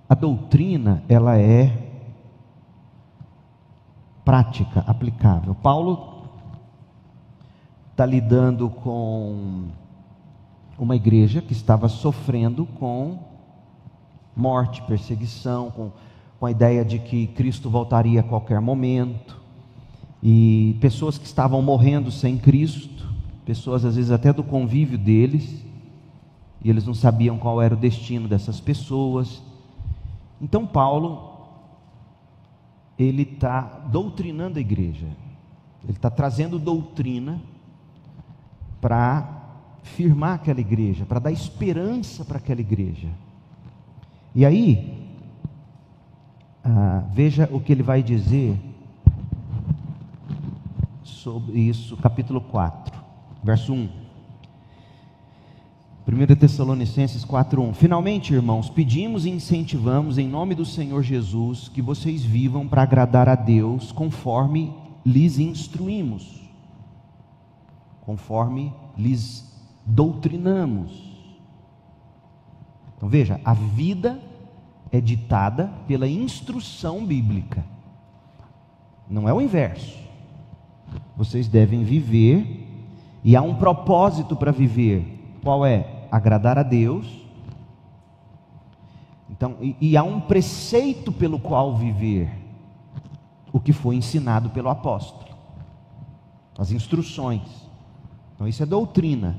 [0.09, 1.89] a doutrina ela é
[4.25, 5.55] prática, aplicável.
[5.55, 6.10] Paulo
[8.01, 9.67] está lidando com
[10.75, 13.19] uma igreja que estava sofrendo com
[14.35, 15.91] morte, perseguição, com,
[16.39, 19.39] com a ideia de que Cristo voltaria a qualquer momento,
[20.23, 23.07] e pessoas que estavam morrendo sem Cristo,
[23.45, 25.63] pessoas às vezes até do convívio deles,
[26.63, 29.43] e eles não sabiam qual era o destino dessas pessoas.
[30.41, 31.29] Então Paulo
[32.97, 33.61] ele está
[33.91, 35.05] doutrinando a igreja,
[35.83, 37.39] ele está trazendo doutrina
[38.81, 39.41] para
[39.83, 43.07] firmar aquela igreja, para dar esperança para aquela igreja.
[44.33, 45.07] E aí,
[46.63, 48.59] ah, veja o que ele vai dizer
[51.03, 52.99] sobre isso, capítulo 4,
[53.43, 54.01] verso 1.
[56.07, 62.23] 1 Tessalonicenses 4:1 Finalmente, irmãos, pedimos e incentivamos em nome do Senhor Jesus que vocês
[62.23, 64.73] vivam para agradar a Deus conforme
[65.05, 66.40] lhes instruímos
[68.11, 69.49] conforme lhes
[69.85, 70.91] doutrinamos.
[72.97, 74.19] Então veja, a vida
[74.91, 77.63] é ditada pela instrução bíblica,
[79.09, 79.97] não é o inverso.
[81.15, 82.67] Vocês devem viver,
[83.23, 86.07] e há um propósito para viver, qual é?
[86.11, 87.07] Agradar a Deus.
[89.29, 92.29] Então, e, e há um preceito pelo qual viver,
[93.53, 95.33] o que foi ensinado pelo apóstolo,
[96.59, 97.70] as instruções.
[98.41, 99.37] Então, isso é doutrina.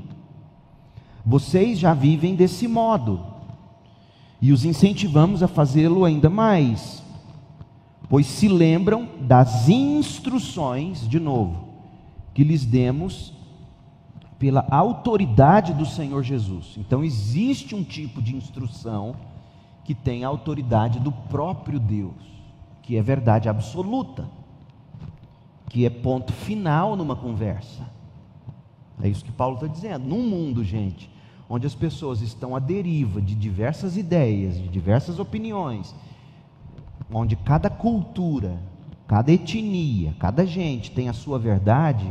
[1.27, 3.21] Vocês já vivem desse modo,
[4.41, 7.03] e os incentivamos a fazê-lo ainda mais,
[8.09, 11.65] pois se lembram das instruções, de novo,
[12.33, 13.35] que lhes demos
[14.39, 16.77] pela autoridade do Senhor Jesus.
[16.79, 19.17] Então, existe um tipo de instrução
[19.83, 22.23] que tem a autoridade do próprio Deus,
[22.81, 24.29] que é verdade absoluta,
[25.69, 28.01] que é ponto final numa conversa.
[29.01, 30.07] É isso que Paulo está dizendo.
[30.07, 31.11] Num mundo, gente,
[31.49, 35.95] onde as pessoas estão à deriva de diversas ideias, de diversas opiniões,
[37.13, 38.59] onde cada cultura,
[39.07, 42.07] cada etnia, cada gente tem a sua verdade,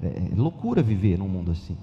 [0.00, 1.76] é, é loucura viver num mundo assim.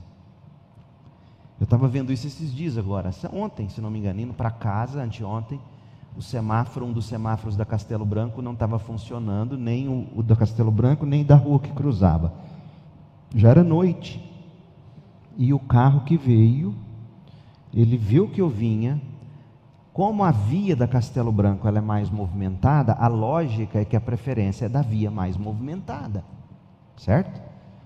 [1.60, 5.02] Eu estava vendo isso esses dias agora, ontem, se não me engano, indo para casa,
[5.02, 5.60] anteontem,
[6.16, 10.36] o semáforo, um dos semáforos da Castelo Branco não estava funcionando, nem o, o da
[10.36, 12.34] Castelo Branco, nem da rua que cruzava.
[13.38, 14.20] Já era noite.
[15.38, 16.74] E o carro que veio,
[17.72, 19.00] ele viu que eu vinha.
[19.94, 24.02] Como a via da Castelo Branco ela é mais movimentada, a lógica é que a
[24.02, 26.24] preferência é da via mais movimentada.
[26.96, 27.40] Certo?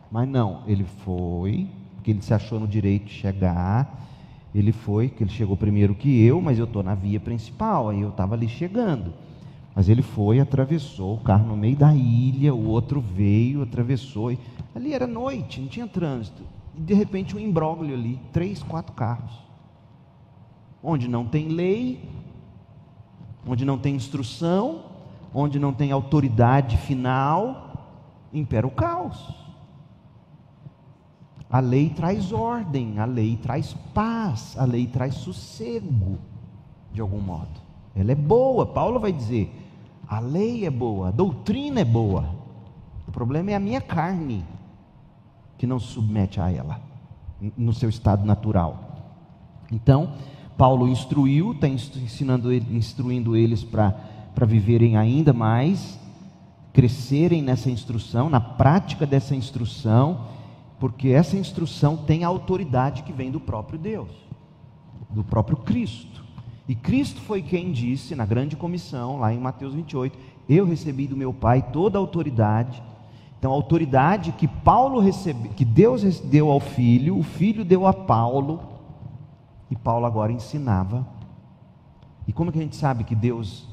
[0.09, 4.07] Mas não, ele foi, porque ele se achou no direito de chegar.
[4.55, 7.99] Ele foi, que ele chegou primeiro que eu, mas eu estou na via principal, aí
[7.99, 9.13] eu estava ali chegando.
[9.73, 14.35] Mas ele foi, atravessou o carro no meio da ilha, o outro veio, atravessou.
[14.75, 16.43] Ali era noite, não tinha trânsito.
[16.75, 19.31] E de repente um imbróglio ali, três, quatro carros.
[20.83, 22.09] Onde não tem lei,
[23.47, 24.83] onde não tem instrução,
[25.33, 27.97] onde não tem autoridade final,
[28.33, 29.33] impera o caos.
[31.49, 36.17] A lei traz ordem, a lei traz paz, a lei traz sossego,
[36.93, 37.59] de algum modo.
[37.93, 39.60] Ela é boa, Paulo vai dizer:
[40.11, 42.35] a lei é boa, a doutrina é boa.
[43.07, 44.43] O problema é a minha carne,
[45.57, 46.81] que não se submete a ela,
[47.57, 49.15] no seu estado natural.
[49.71, 50.15] Então,
[50.57, 55.97] Paulo instruiu, está ensinando, instruindo eles para viverem ainda mais,
[56.73, 60.25] crescerem nessa instrução, na prática dessa instrução,
[60.77, 64.09] porque essa instrução tem a autoridade que vem do próprio Deus,
[65.09, 66.10] do próprio Cristo.
[66.67, 71.17] E Cristo foi quem disse na grande comissão, lá em Mateus 28, eu recebi do
[71.17, 72.81] meu Pai toda a autoridade.
[73.37, 77.93] Então, a autoridade que Paulo recebeu, que Deus deu ao filho, o filho deu a
[77.93, 78.61] Paulo,
[79.69, 81.07] e Paulo agora ensinava.
[82.27, 83.67] E como que a gente sabe que Deus,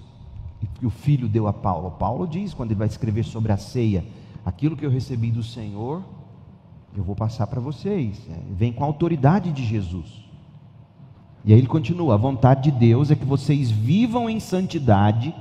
[0.75, 1.91] que o filho deu a Paulo?
[1.91, 4.05] Paulo diz quando ele vai escrever sobre a ceia,
[4.45, 6.03] aquilo que eu recebi do Senhor,
[6.97, 8.27] eu vou passar para vocês.
[8.31, 10.28] É, vem com a autoridade de Jesus.
[11.45, 15.35] E aí ele continua: a vontade de Deus é que vocês vivam em santidade,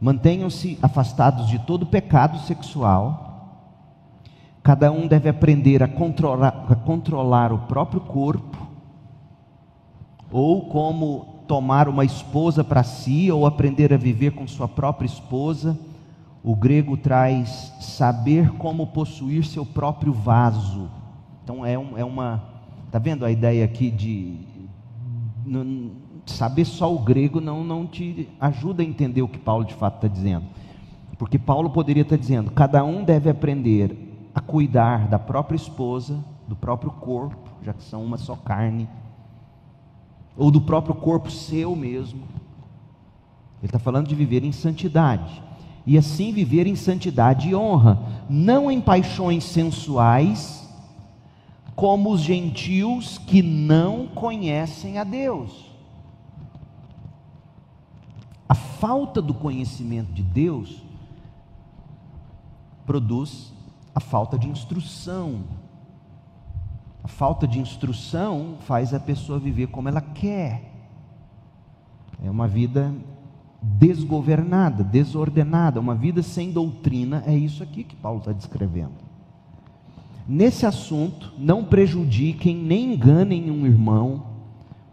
[0.00, 3.24] mantenham-se afastados de todo pecado sexual.
[4.62, 8.66] Cada um deve aprender a controlar, a controlar o próprio corpo,
[10.30, 15.78] ou como tomar uma esposa para si, ou aprender a viver com sua própria esposa
[16.46, 20.88] o grego traz saber como possuir seu próprio vaso.
[21.42, 22.40] Então é, um, é uma.
[22.96, 24.38] Está vendo a ideia aqui de.
[26.24, 29.96] Saber só o grego não, não te ajuda a entender o que Paulo de fato
[29.96, 30.46] está dizendo.
[31.18, 36.56] Porque Paulo poderia estar dizendo: cada um deve aprender a cuidar da própria esposa, do
[36.56, 38.88] próprio corpo, já que são uma só carne,
[40.34, 42.22] ou do próprio corpo seu mesmo.
[43.58, 45.42] Ele está falando de viver em santidade
[45.86, 50.65] e assim viver em santidade e honra, não em paixões sensuais,
[51.76, 55.70] como os gentios que não conhecem a Deus.
[58.48, 60.82] A falta do conhecimento de Deus
[62.86, 63.52] produz
[63.94, 65.44] a falta de instrução.
[67.04, 70.72] A falta de instrução faz a pessoa viver como ela quer.
[72.24, 72.94] É uma vida
[73.60, 79.05] desgovernada, desordenada, uma vida sem doutrina, é isso aqui que Paulo está descrevendo.
[80.28, 84.24] Nesse assunto, não prejudiquem nem enganem um irmão,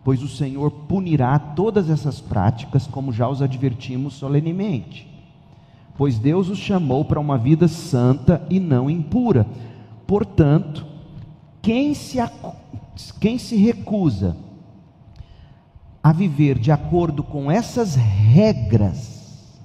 [0.04, 5.10] pois o Senhor punirá todas essas práticas, como já os advertimos solenemente.
[5.98, 9.48] Pois Deus os chamou para uma vida santa e não impura.
[10.06, 10.86] Portanto,
[11.62, 12.18] quem se,
[13.20, 14.36] quem se recusa
[16.04, 19.58] a viver de acordo com essas regras.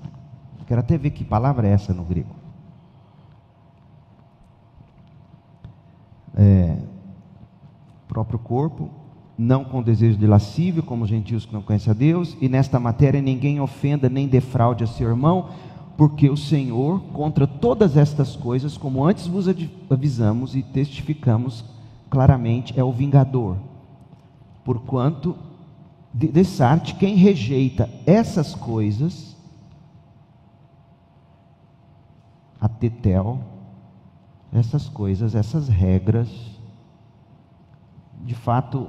[0.67, 2.38] Quero até ver que palavra é essa no grego.
[6.39, 6.79] É,
[8.07, 8.89] próprio corpo,
[9.37, 12.79] não com desejo de lascívio, como os gentios que não conhecem a Deus, e nesta
[12.79, 15.51] matéria ninguém ofenda nem defraude a seu irmão,
[15.97, 19.47] porque o Senhor, contra todas estas coisas, como antes vos
[19.91, 21.65] avisamos e testificamos
[22.09, 23.57] claramente, é o vingador.
[24.65, 25.37] Porquanto
[26.13, 29.37] Dessarte, quem rejeita essas coisas,
[32.61, 33.39] a tetel,
[34.53, 36.29] essas coisas, essas regras,
[38.25, 38.89] de fato,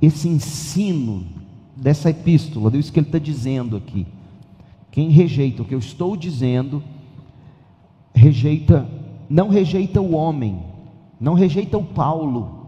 [0.00, 1.26] esse ensino
[1.76, 4.06] dessa epístola, isso que ele está dizendo aqui.
[4.90, 6.82] Quem rejeita o que eu estou dizendo,
[8.14, 8.88] rejeita,
[9.28, 10.62] não rejeita o homem,
[11.20, 12.66] não rejeita o Paulo,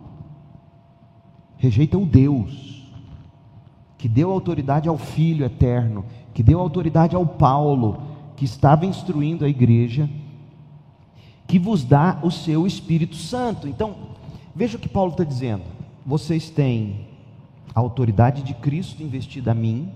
[1.56, 2.70] rejeita o Deus
[4.00, 8.00] que deu autoridade ao Filho eterno, que deu autoridade ao Paulo,
[8.34, 10.08] que estava instruindo a igreja,
[11.50, 13.66] que vos dá o seu Espírito Santo.
[13.66, 13.96] Então,
[14.54, 15.64] veja o que Paulo está dizendo:
[16.06, 17.08] vocês têm
[17.74, 19.90] a autoridade de Cristo investida a mim,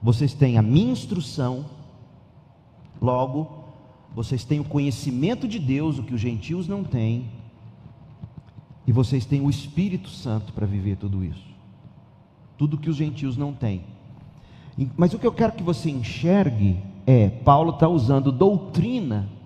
[0.00, 1.66] vocês têm a minha instrução,
[3.02, 3.64] logo,
[4.14, 7.28] vocês têm o conhecimento de Deus, o que os gentios não têm,
[8.86, 11.50] e vocês têm o Espírito Santo para viver tudo isso.
[12.56, 13.82] Tudo que os gentios não têm.
[14.96, 19.39] Mas o que eu quero que você enxergue é: Paulo está usando doutrina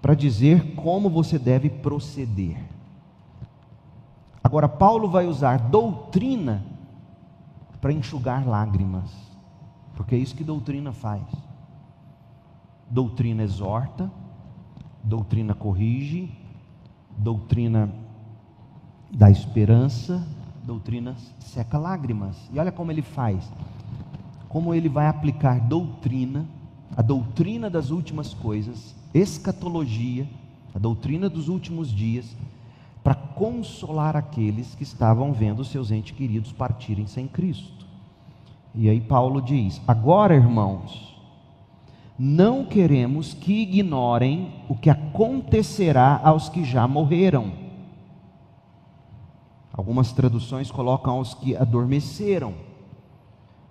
[0.00, 2.56] para dizer como você deve proceder.
[4.42, 6.64] Agora, Paulo vai usar doutrina
[7.80, 9.10] para enxugar lágrimas.
[9.94, 11.22] porque é isso que doutrina faz.
[12.88, 14.10] Doutrina exorta,
[15.04, 16.32] doutrina corrige,
[17.18, 17.92] doutrina
[19.10, 20.26] dá esperança,
[20.64, 22.36] doutrina seca lágrimas.
[22.50, 23.52] E olha como ele faz.
[24.48, 26.46] Como ele vai aplicar doutrina,
[26.96, 30.28] a doutrina das últimas coisas, escatologia,
[30.74, 32.36] a doutrina dos últimos dias,
[33.02, 37.86] para consolar aqueles que estavam vendo seus entes queridos partirem sem Cristo.
[38.74, 41.16] E aí Paulo diz: Agora, irmãos,
[42.18, 47.52] não queremos que ignorem o que acontecerá aos que já morreram.
[49.72, 52.52] Algumas traduções colocam aos que adormeceram.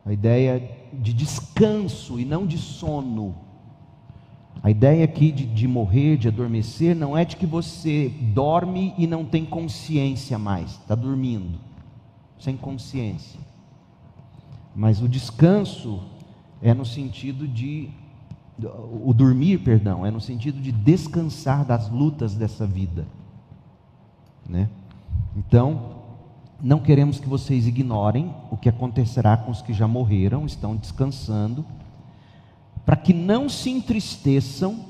[0.03, 3.35] A ideia de descanso e não de sono.
[4.61, 9.07] A ideia aqui de, de, morrer, de adormecer, não é de que você dorme e
[9.07, 11.57] não tem consciência mais, está dormindo,
[12.37, 13.39] sem consciência.
[14.75, 16.01] Mas o descanso
[16.61, 17.89] é no sentido de,
[19.01, 23.07] o dormir, perdão, é no sentido de descansar das lutas dessa vida.
[24.47, 24.69] Né?
[25.37, 25.99] Então,
[26.61, 31.65] não queremos que vocês ignorem o que acontecerá com os que já morreram, estão descansando
[32.89, 34.83] para que não se entristeçam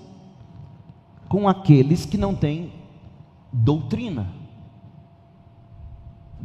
[1.27, 2.71] com aqueles que não têm
[3.51, 4.25] doutrina.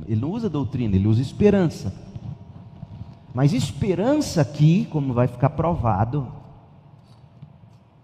[0.04, 1.94] Ele não usa doutrina, ele usa esperança.
[3.32, 6.26] Mas esperança aqui, como vai ficar provado,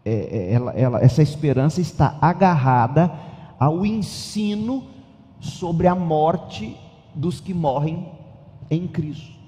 [0.04, 3.12] é, é, ela, ela, essa esperança está agarrada
[3.58, 4.84] ao ensino
[5.40, 6.76] sobre a morte
[7.12, 8.12] dos que morrem
[8.70, 9.39] em Cristo.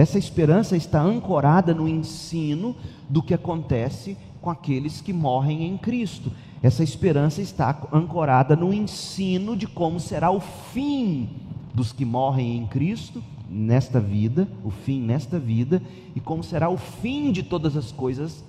[0.00, 2.74] Essa esperança está ancorada no ensino
[3.06, 6.32] do que acontece com aqueles que morrem em Cristo.
[6.62, 11.28] Essa esperança está ancorada no ensino de como será o fim
[11.74, 15.82] dos que morrem em Cristo nesta vida, o fim nesta vida,
[16.16, 18.42] e como será o fim de todas as coisas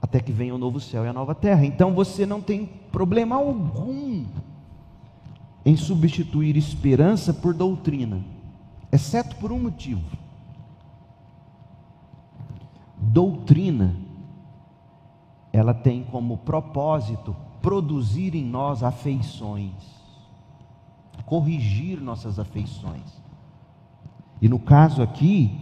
[0.00, 1.66] até que venha o novo céu e a nova terra.
[1.66, 4.24] Então você não tem problema algum
[5.62, 8.24] em substituir esperança por doutrina,
[8.90, 10.29] exceto por um motivo
[13.00, 13.96] doutrina,
[15.52, 19.72] ela tem como propósito produzir em nós afeições,
[21.24, 23.20] corrigir nossas afeições.
[24.40, 25.58] E no caso aqui,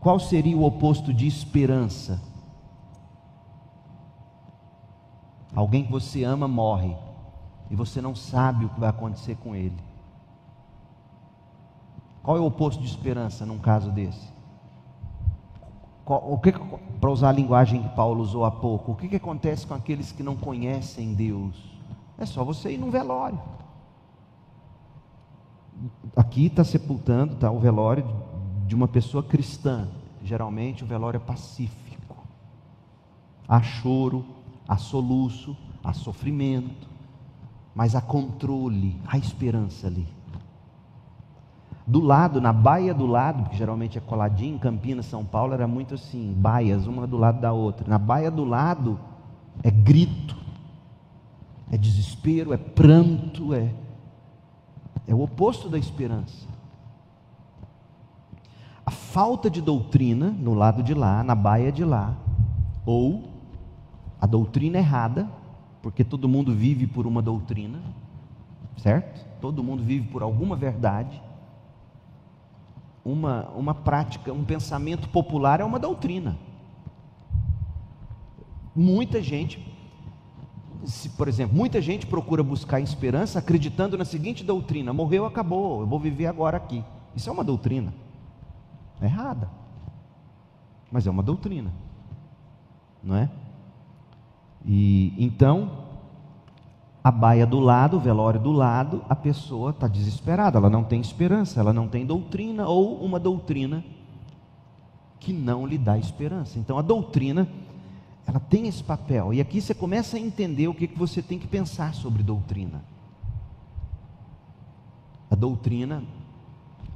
[0.00, 2.20] qual seria o oposto de esperança?
[5.54, 6.96] Alguém que você ama morre
[7.70, 9.76] e você não sabe o que vai acontecer com ele.
[12.22, 14.39] Qual é o oposto de esperança num caso desse?
[16.16, 16.52] O que,
[17.00, 20.12] para usar a linguagem que Paulo usou há pouco, o que, que acontece com aqueles
[20.12, 21.54] que não conhecem Deus?
[22.18, 23.40] É só você ir num velório.
[26.14, 28.04] Aqui está sepultando, está o velório
[28.66, 29.88] de uma pessoa cristã.
[30.22, 32.16] Geralmente o velório é pacífico.
[33.48, 34.24] Há choro,
[34.68, 36.88] há soluço, há sofrimento,
[37.74, 40.19] mas há controle, há esperança ali
[41.86, 45.66] do lado, na baia do lado, que geralmente é coladinho, em Campinas, São Paulo, era
[45.66, 47.88] muito assim, baias, uma do lado da outra.
[47.88, 48.98] Na baia do lado
[49.62, 50.36] é grito,
[51.70, 53.72] é desespero, é pranto, é,
[55.06, 56.48] é o oposto da esperança.
[58.84, 62.14] A falta de doutrina no lado de lá, na baia de lá,
[62.84, 63.24] ou
[64.20, 65.28] a doutrina errada,
[65.82, 67.78] porque todo mundo vive por uma doutrina,
[68.76, 69.26] certo?
[69.40, 71.20] Todo mundo vive por alguma verdade
[73.04, 76.36] uma, uma prática, um pensamento popular é uma doutrina.
[78.74, 79.64] Muita gente,
[80.84, 85.86] se, por exemplo, muita gente procura buscar esperança acreditando na seguinte doutrina: morreu, acabou, eu
[85.86, 86.84] vou viver agora aqui.
[87.14, 87.92] Isso é uma doutrina.
[89.00, 89.50] É errada.
[90.90, 91.72] Mas é uma doutrina.
[93.02, 93.30] Não é?
[94.64, 95.79] E então,
[97.02, 101.00] a baia do lado, o velório do lado, a pessoa está desesperada, ela não tem
[101.00, 103.82] esperança, ela não tem doutrina ou uma doutrina
[105.18, 106.58] que não lhe dá esperança.
[106.58, 107.48] Então a doutrina,
[108.26, 109.32] ela tem esse papel.
[109.32, 112.84] E aqui você começa a entender o que, que você tem que pensar sobre doutrina.
[115.30, 116.02] A doutrina,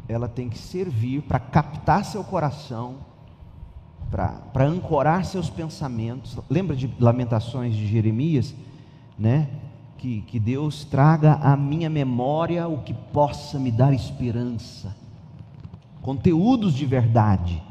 [0.06, 2.96] ela tem que servir para captar seu coração,
[4.10, 6.38] para ancorar seus pensamentos.
[6.50, 8.54] Lembra de Lamentações de Jeremias,
[9.18, 9.48] né?
[9.98, 14.94] Que, que Deus traga à minha memória o que possa me dar esperança,
[16.02, 17.62] conteúdos de verdade,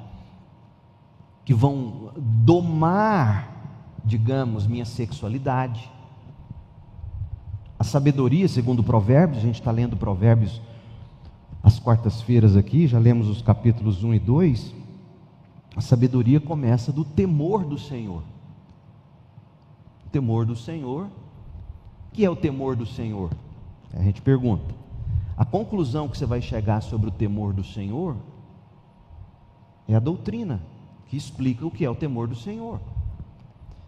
[1.46, 5.92] que vão domar, digamos, minha sexualidade.
[7.78, 10.62] A sabedoria, segundo Provérbios, a gente está lendo Provérbios
[11.62, 14.74] às quartas-feiras aqui, já lemos os capítulos 1 e 2.
[15.76, 18.24] A sabedoria começa do temor do Senhor.
[20.06, 21.08] O temor do Senhor.
[22.14, 23.32] Que é o temor do Senhor?
[23.94, 24.74] A gente pergunta.
[25.36, 28.16] A conclusão que você vai chegar sobre o temor do Senhor
[29.88, 30.62] é a doutrina
[31.08, 32.80] que explica o que é o temor do Senhor.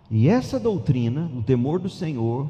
[0.10, 2.48] E essa doutrina, o temor do Senhor,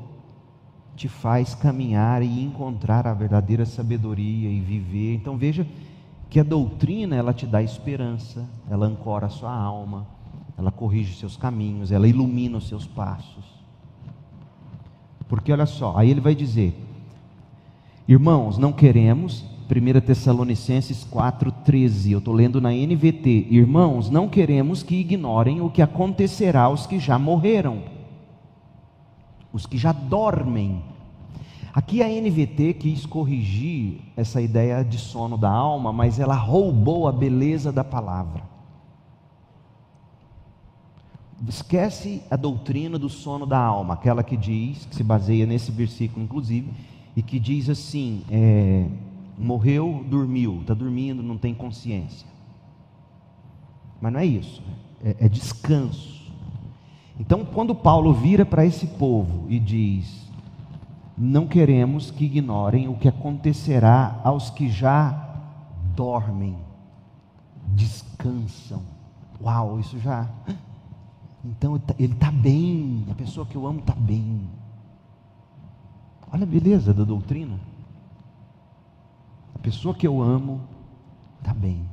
[0.96, 5.16] te faz caminhar e encontrar a verdadeira sabedoria e viver.
[5.16, 5.68] Então veja
[6.30, 10.08] que a doutrina ela te dá esperança, ela ancora a sua alma,
[10.58, 13.55] ela corrige seus caminhos, ela ilumina os seus passos.
[15.28, 16.74] Porque olha só, aí ele vai dizer:
[18.08, 23.48] Irmãos, não queremos 1 Tessalonicenses 4,13, eu estou lendo na NVT.
[23.50, 27.82] Irmãos, não queremos que ignorem o que acontecerá aos que já morreram,
[29.52, 30.84] os que já dormem.
[31.74, 37.12] Aqui a NVT quis corrigir essa ideia de sono da alma, mas ela roubou a
[37.12, 38.55] beleza da palavra.
[41.48, 46.24] Esquece a doutrina do sono da alma, aquela que diz, que se baseia nesse versículo,
[46.24, 46.72] inclusive,
[47.16, 48.88] e que diz assim: é,
[49.38, 52.28] morreu, dormiu, está dormindo, não tem consciência.
[54.00, 54.62] Mas não é isso,
[55.04, 56.16] é, é descanso.
[57.20, 60.30] Então, quando Paulo vira para esse povo e diz:
[61.18, 65.36] Não queremos que ignorem o que acontecerá aos que já
[65.96, 66.56] dormem,
[67.68, 68.82] descansam.
[69.42, 70.30] Uau, isso já.
[71.46, 74.42] Então ele está bem, a pessoa que eu amo está bem.
[76.32, 77.60] Olha a beleza da doutrina.
[79.54, 80.62] A pessoa que eu amo
[81.40, 81.86] está bem.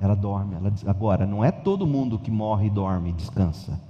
[0.00, 0.54] Ela dorme.
[0.54, 3.80] Ela, agora, não é todo mundo que morre e dorme e descansa.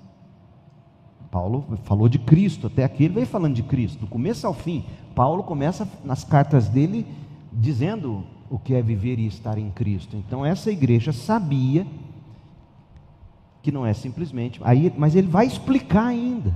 [1.31, 4.85] Paulo falou de Cristo, até aqui ele veio falando de Cristo, do começo ao fim.
[5.15, 7.07] Paulo começa nas cartas dele
[7.53, 10.17] dizendo o que é viver e estar em Cristo.
[10.17, 11.87] Então essa igreja sabia
[13.63, 16.55] que não é simplesmente, aí, mas ele vai explicar ainda.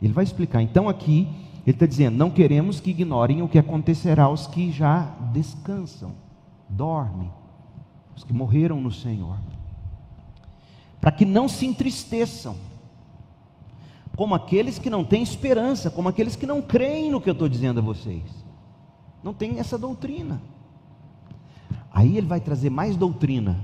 [0.00, 0.62] Ele vai explicar.
[0.62, 1.28] Então aqui
[1.66, 5.02] ele está dizendo: não queremos que ignorem o que acontecerá aos que já
[5.32, 6.12] descansam,
[6.68, 7.30] dormem,
[8.16, 9.36] os que morreram no Senhor,
[11.00, 12.56] para que não se entristeçam,
[14.16, 17.48] como aqueles que não têm esperança, como aqueles que não creem no que eu estou
[17.48, 18.24] dizendo a vocês,
[19.22, 20.40] não tem essa doutrina.
[21.92, 23.62] Aí ele vai trazer mais doutrina,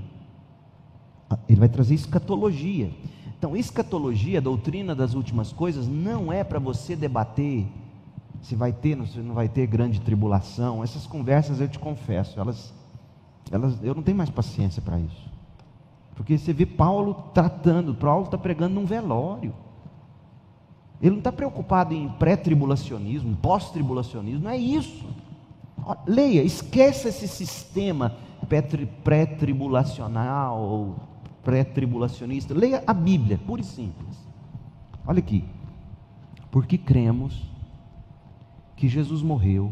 [1.47, 2.91] ele vai trazer escatologia.
[3.37, 7.67] Então, escatologia, doutrina das últimas coisas, não é para você debater
[8.41, 10.83] se vai ter, se não vai ter grande tribulação.
[10.83, 12.73] Essas conversas, eu te confesso, elas,
[13.51, 15.29] elas eu não tenho mais paciência para isso.
[16.15, 19.53] Porque você vê Paulo tratando, Paulo está pregando num velório.
[21.01, 25.05] Ele não está preocupado em pré-tribulacionismo, pós-tribulacionismo, não é isso.
[26.07, 28.15] Leia, esqueça esse sistema
[29.03, 30.95] pré-tribulacional
[31.45, 32.53] pré-tribulacionista.
[32.53, 34.17] Leia a Bíblia, pura e simples.
[35.07, 35.45] Olha aqui.
[36.51, 37.43] Porque cremos
[38.75, 39.71] que Jesus morreu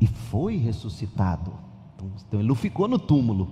[0.00, 1.52] e foi ressuscitado.
[2.26, 3.48] Então ele não ficou no túmulo.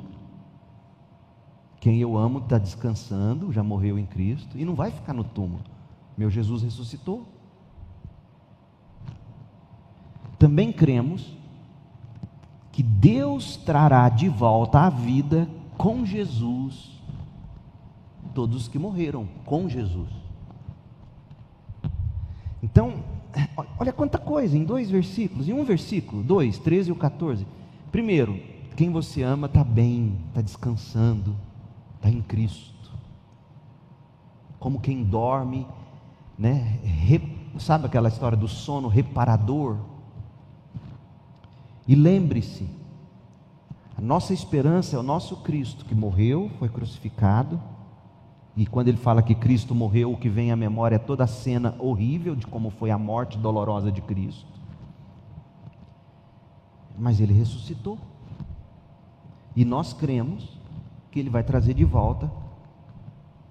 [1.80, 5.62] Quem eu amo está descansando, já morreu em Cristo e não vai ficar no túmulo.
[6.16, 7.26] Meu Jesus ressuscitou.
[10.38, 11.36] Também cremos
[12.72, 16.94] que Deus trará de volta à vida com Jesus
[18.34, 20.10] todos que morreram com Jesus.
[22.62, 23.04] Então,
[23.78, 27.46] olha quanta coisa em dois versículos, em um versículo, dois, 13 e 14.
[27.92, 28.40] Primeiro,
[28.76, 31.36] quem você ama está bem, está descansando,
[31.96, 32.74] está em Cristo.
[34.58, 35.66] Como quem dorme,
[36.38, 36.80] né?
[37.58, 39.78] sabe aquela história do sono reparador?
[41.86, 42.66] E lembre-se,
[44.04, 47.60] nossa esperança é o nosso Cristo que morreu, foi crucificado.
[48.56, 51.26] E quando ele fala que Cristo morreu, o que vem à memória é toda a
[51.26, 54.46] cena horrível de como foi a morte dolorosa de Cristo.
[56.98, 57.98] Mas ele ressuscitou.
[59.56, 60.60] E nós cremos
[61.10, 62.30] que ele vai trazer de volta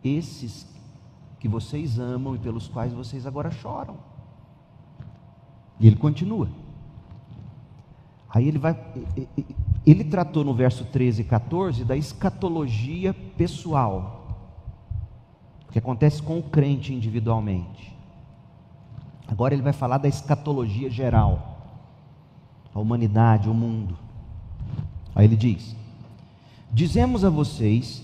[0.04, 0.72] esses
[1.40, 3.98] que vocês amam e pelos quais vocês agora choram.
[5.80, 6.48] E ele continua.
[8.30, 8.78] Aí ele vai.
[9.86, 14.48] Ele tratou no verso 13 e 14 da escatologia pessoal,
[15.72, 17.94] que acontece com o crente individualmente.
[19.28, 21.58] Agora ele vai falar da escatologia geral,
[22.74, 23.98] a humanidade, o mundo.
[25.14, 25.76] Aí ele diz:
[26.72, 28.04] Dizemos a vocês,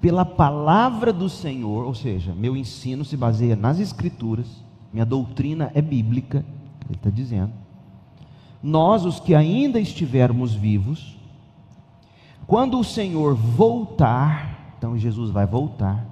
[0.00, 4.46] pela palavra do Senhor, ou seja, meu ensino se baseia nas Escrituras,
[4.92, 6.44] minha doutrina é bíblica,
[6.88, 7.62] ele está dizendo
[8.62, 11.18] nós, os que ainda estivermos vivos,
[12.46, 16.06] Quando o Senhor voltar, então Jesus vai voltar,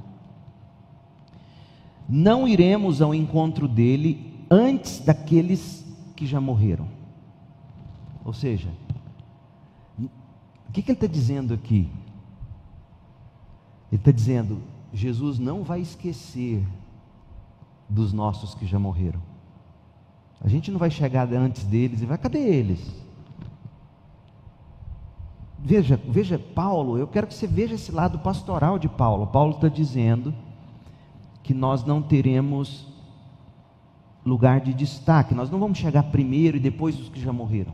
[2.09, 5.85] não iremos ao encontro dele antes daqueles
[6.17, 6.89] que já morreram.
[8.25, 8.71] Ou seja,
[9.99, 11.89] o que, que ele está dizendo aqui?
[13.91, 16.67] Ele está dizendo: Jesus não vai esquecer
[17.89, 19.21] dos nossos que já morreram.
[20.43, 22.81] A gente não vai chegar antes deles e vai, cadê eles?
[25.59, 29.27] Veja, veja, Paulo, eu quero que você veja esse lado pastoral de Paulo.
[29.27, 30.35] Paulo está dizendo
[31.43, 32.87] que nós não teremos
[34.25, 37.73] lugar de destaque, nós não vamos chegar primeiro e depois dos que já morreram.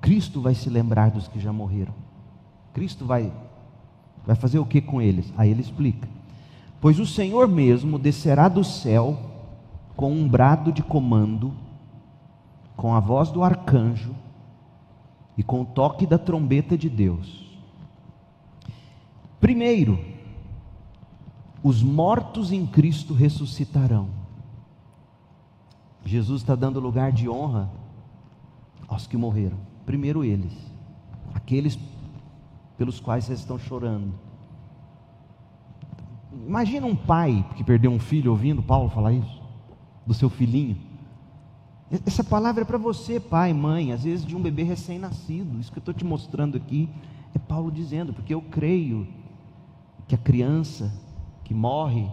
[0.00, 1.94] Cristo vai se lembrar dos que já morreram.
[2.72, 3.32] Cristo vai
[4.24, 5.32] vai fazer o que com eles?
[5.36, 6.08] Aí ele explica.
[6.80, 9.31] Pois o Senhor mesmo descerá do céu
[9.96, 11.52] com um brado de comando,
[12.76, 14.14] com a voz do arcanjo
[15.36, 17.60] e com o toque da trombeta de Deus.
[19.40, 19.98] Primeiro,
[21.62, 24.08] os mortos em Cristo ressuscitarão.
[26.04, 27.70] Jesus está dando lugar de honra
[28.88, 29.58] aos que morreram.
[29.86, 30.52] Primeiro eles,
[31.34, 31.78] aqueles
[32.76, 34.12] pelos quais vocês estão chorando.
[36.46, 39.41] Imagina um pai que perdeu um filho ouvindo Paulo falar isso,
[40.06, 40.76] do seu filhinho.
[42.06, 45.60] Essa palavra é para você, pai, mãe, às vezes de um bebê recém-nascido.
[45.60, 46.88] Isso que eu estou te mostrando aqui
[47.34, 49.06] é Paulo dizendo, porque eu creio
[50.08, 50.92] que a criança
[51.44, 52.08] que morre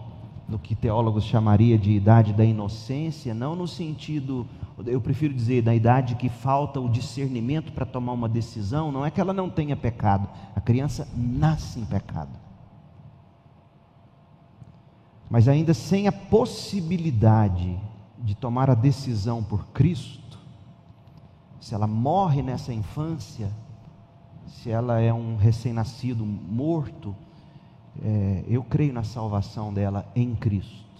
[0.46, 4.46] no que teólogos chamaria de idade da inocência, não no sentido,
[4.84, 9.10] eu prefiro dizer, da idade que falta o discernimento para tomar uma decisão, não é
[9.10, 12.49] que ela não tenha pecado, a criança nasce em pecado.
[15.30, 17.78] Mas ainda sem a possibilidade
[18.18, 20.40] de tomar a decisão por Cristo,
[21.60, 23.48] se ela morre nessa infância,
[24.48, 27.14] se ela é um recém-nascido morto,
[28.02, 30.90] é, eu creio na salvação dela em Cristo.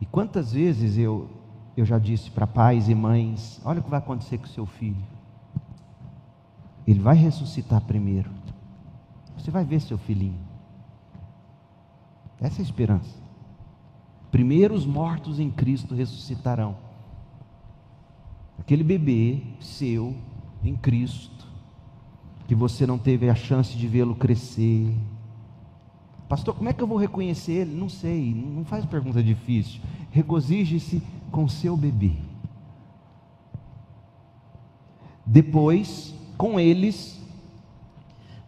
[0.00, 1.30] E quantas vezes eu,
[1.76, 5.04] eu já disse para pais e mães: olha o que vai acontecer com seu filho.
[6.86, 8.30] Ele vai ressuscitar primeiro.
[9.36, 10.45] Você vai ver seu filhinho.
[12.40, 13.14] Essa é a esperança.
[14.30, 16.76] Primeiro os mortos em Cristo ressuscitarão.
[18.58, 20.14] Aquele bebê seu
[20.62, 21.46] em Cristo,
[22.46, 24.94] que você não teve a chance de vê-lo crescer.
[26.28, 27.74] Pastor, como é que eu vou reconhecer ele?
[27.74, 29.80] Não sei, não faz pergunta difícil.
[30.10, 32.12] Regozije-se com seu bebê.
[35.24, 37.20] Depois, com eles,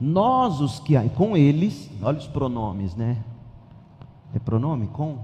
[0.01, 3.23] nós os que com eles, olha os pronomes, né?
[4.39, 5.19] É pronome com?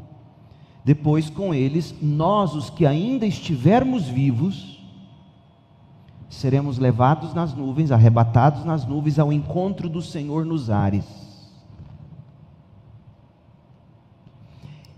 [0.85, 4.85] Depois, com eles, nós, os que ainda estivermos vivos,
[6.29, 11.07] seremos levados nas nuvens, arrebatados nas nuvens ao encontro do Senhor nos ares.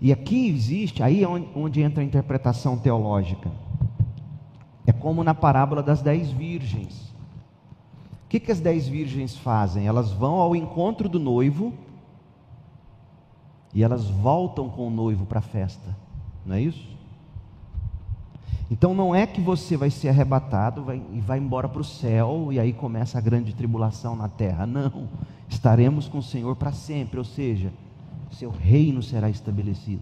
[0.01, 3.51] E aqui existe, aí é onde, entra a interpretação teológica.
[4.83, 7.13] É como na parábola das dez virgens.
[8.25, 9.85] O que, que as dez virgens fazem?
[9.85, 11.71] Elas vão ao encontro do noivo
[13.77, 15.95] e elas voltam com o noivo para a festa,
[16.43, 16.97] não é isso?
[18.71, 22.47] Então não é que você vai ser arrebatado vai, e vai embora para o céu
[22.51, 24.65] e aí começa a grande tribulação na terra.
[24.65, 25.07] Não,
[25.47, 27.71] estaremos com o Senhor para sempre, ou seja,
[28.31, 30.01] seu reino será estabelecido.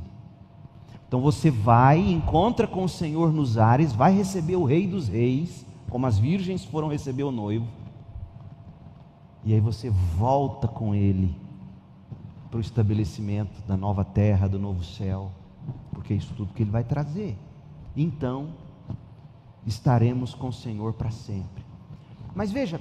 [1.06, 5.66] Então você vai, encontra com o Senhor nos ares, vai receber o Rei dos Reis,
[5.90, 7.68] como as virgens foram receber o noivo,
[9.44, 11.44] e aí você volta com Ele
[12.56, 15.30] para o estabelecimento da nova terra, do novo céu,
[15.92, 17.38] porque é isso tudo que Ele vai trazer.
[17.98, 18.48] Então,
[19.68, 21.66] estaremos com o Senhor para sempre.
[22.34, 22.80] Mas veja,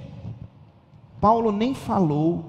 [1.19, 2.45] Paulo nem falou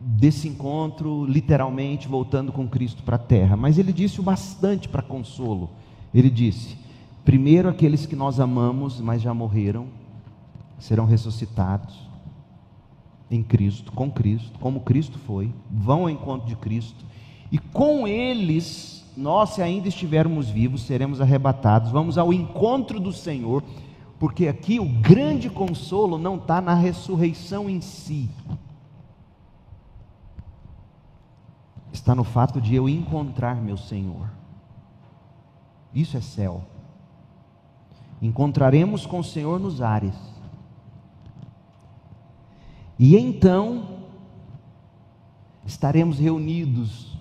[0.00, 5.02] desse encontro literalmente voltando com Cristo para a terra, mas ele disse o bastante para
[5.02, 5.68] consolo.
[6.14, 6.78] Ele disse:
[7.26, 9.88] primeiro aqueles que nós amamos, mas já morreram,
[10.78, 12.07] serão ressuscitados
[13.30, 17.04] em Cristo, com Cristo, como Cristo foi, vão ao encontro de Cristo,
[17.50, 23.62] e com eles, nós, se ainda estivermos vivos, seremos arrebatados, vamos ao encontro do Senhor,
[24.18, 28.28] porque aqui o grande consolo não está na ressurreição em si,
[31.92, 34.28] está no fato de eu encontrar meu Senhor.
[35.94, 36.62] Isso é céu.
[38.20, 40.14] Encontraremos com o Senhor nos ares.
[42.98, 43.98] E então
[45.64, 47.16] estaremos reunidos,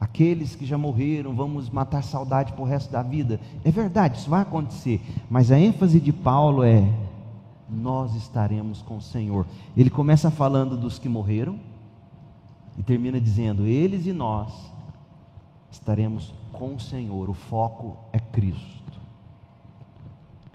[0.00, 3.38] aqueles que já morreram, vamos matar saudade para o resto da vida.
[3.62, 6.82] É verdade, isso vai acontecer, mas a ênfase de Paulo é:
[7.68, 9.46] nós estaremos com o Senhor.
[9.76, 11.60] Ele começa falando dos que morreram
[12.76, 14.52] e termina dizendo: eles e nós
[15.70, 17.30] estaremos com o Senhor.
[17.30, 18.80] O foco é Cristo.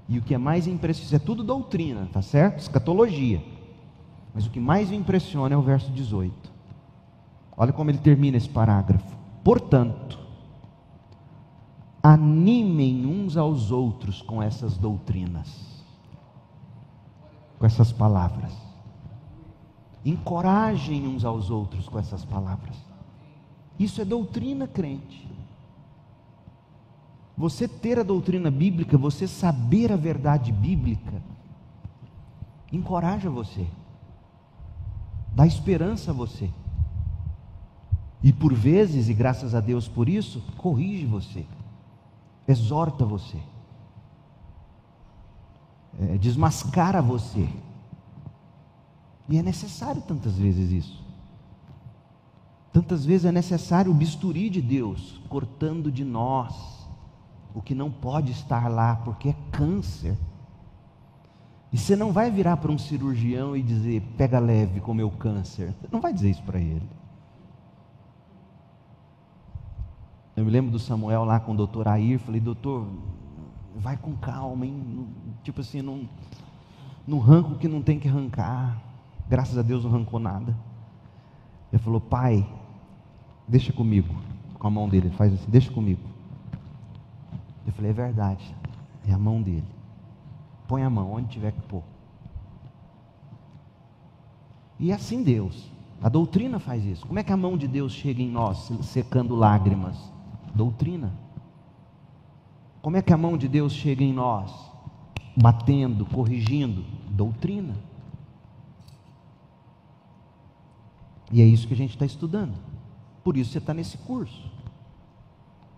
[0.07, 2.59] E o que é mais impressionante, é tudo doutrina, tá certo?
[2.59, 3.41] Escatologia.
[4.35, 6.51] Mas o que mais me impressiona é o verso 18.
[7.55, 9.15] Olha como ele termina esse parágrafo.
[9.41, 10.19] Portanto,
[12.03, 15.83] animem uns aos outros com essas doutrinas,
[17.57, 18.51] com essas palavras.
[20.03, 22.75] Encorajem uns aos outros com essas palavras.
[23.79, 25.25] Isso é doutrina crente.
[27.37, 31.21] Você ter a doutrina bíblica, você saber a verdade bíblica,
[32.71, 33.65] encoraja você,
[35.35, 36.49] dá esperança a você.
[38.23, 41.45] E por vezes, e graças a Deus por isso, corrige você,
[42.47, 43.37] exorta você,
[45.99, 47.47] é, desmascara você.
[49.29, 51.03] E é necessário tantas vezes isso.
[52.71, 56.75] Tantas vezes é necessário o bisturi de Deus cortando de nós
[57.53, 60.17] o que não pode estar lá, porque é câncer.
[61.75, 65.11] E você não vai virar para um cirurgião e dizer, pega leve com o meu
[65.11, 65.75] câncer.
[65.81, 66.87] Você não vai dizer isso para ele.
[70.37, 72.87] Eu me lembro do Samuel lá com o doutor Air, falei, doutor,
[73.75, 75.05] vai com calma, hein?
[75.43, 76.07] Tipo assim, não,
[77.05, 78.81] não arranca o que não tem que arrancar.
[79.27, 80.55] Graças a Deus não arrancou nada.
[81.73, 82.47] Ele falou, pai,
[83.45, 84.15] deixa comigo.
[84.57, 85.99] Com a mão dele, ele faz assim, deixa comigo.
[87.67, 88.55] Eu falei, é verdade,
[89.05, 89.74] é a mão dele.
[90.67, 91.83] Põe a mão onde tiver que pôr.
[94.79, 95.71] E assim Deus.
[96.01, 97.05] A doutrina faz isso.
[97.05, 99.97] Como é que a mão de Deus chega em nós, secando lágrimas?
[100.53, 101.13] Doutrina.
[102.81, 104.51] Como é que a mão de Deus chega em nós,
[105.35, 106.85] batendo, corrigindo?
[107.09, 107.75] Doutrina.
[111.31, 112.53] E é isso que a gente está estudando.
[113.23, 114.54] Por isso você está nesse curso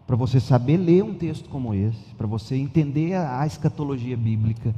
[0.08, 4.74] para você saber ler um texto como esse, para você entender a, a escatologia bíblica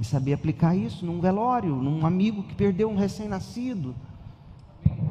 [0.00, 3.94] e saber aplicar isso num velório, num amigo que perdeu um recém-nascido.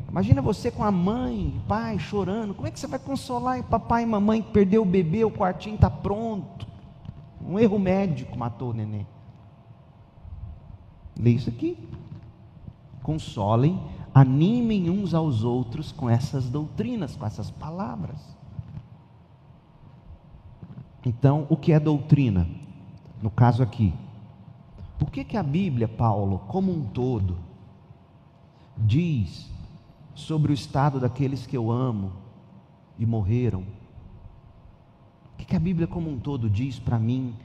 [0.09, 2.53] Imagina você com a mãe, pai chorando.
[2.53, 5.75] Como é que você vai consolar papai e mamãe que perdeu o bebê, o quartinho
[5.75, 6.67] está pronto?
[7.41, 9.07] Um erro médico matou o neném.
[11.17, 11.77] Lê isso aqui.
[13.01, 13.79] Consolem,
[14.13, 18.32] animem uns aos outros com essas doutrinas, com essas palavras.
[21.05, 22.47] Então, o que é doutrina?
[23.21, 23.93] No caso aqui,
[24.99, 27.37] o que, que a Bíblia, Paulo, como um todo,
[28.77, 29.51] diz
[30.15, 32.13] sobre o estado daqueles que eu amo
[32.97, 33.65] e morreram?
[35.33, 37.35] O que, que a Bíblia, como um todo, diz para mim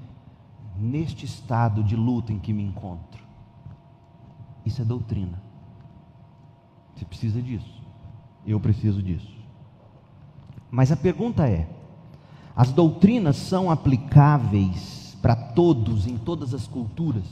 [0.77, 3.25] neste estado de luta em que me encontro?
[4.65, 5.43] Isso é doutrina.
[6.95, 7.83] Você precisa disso.
[8.47, 9.37] Eu preciso disso.
[10.71, 11.69] Mas a pergunta é:
[12.59, 17.23] as doutrinas são aplicáveis para todos, em todas as culturas.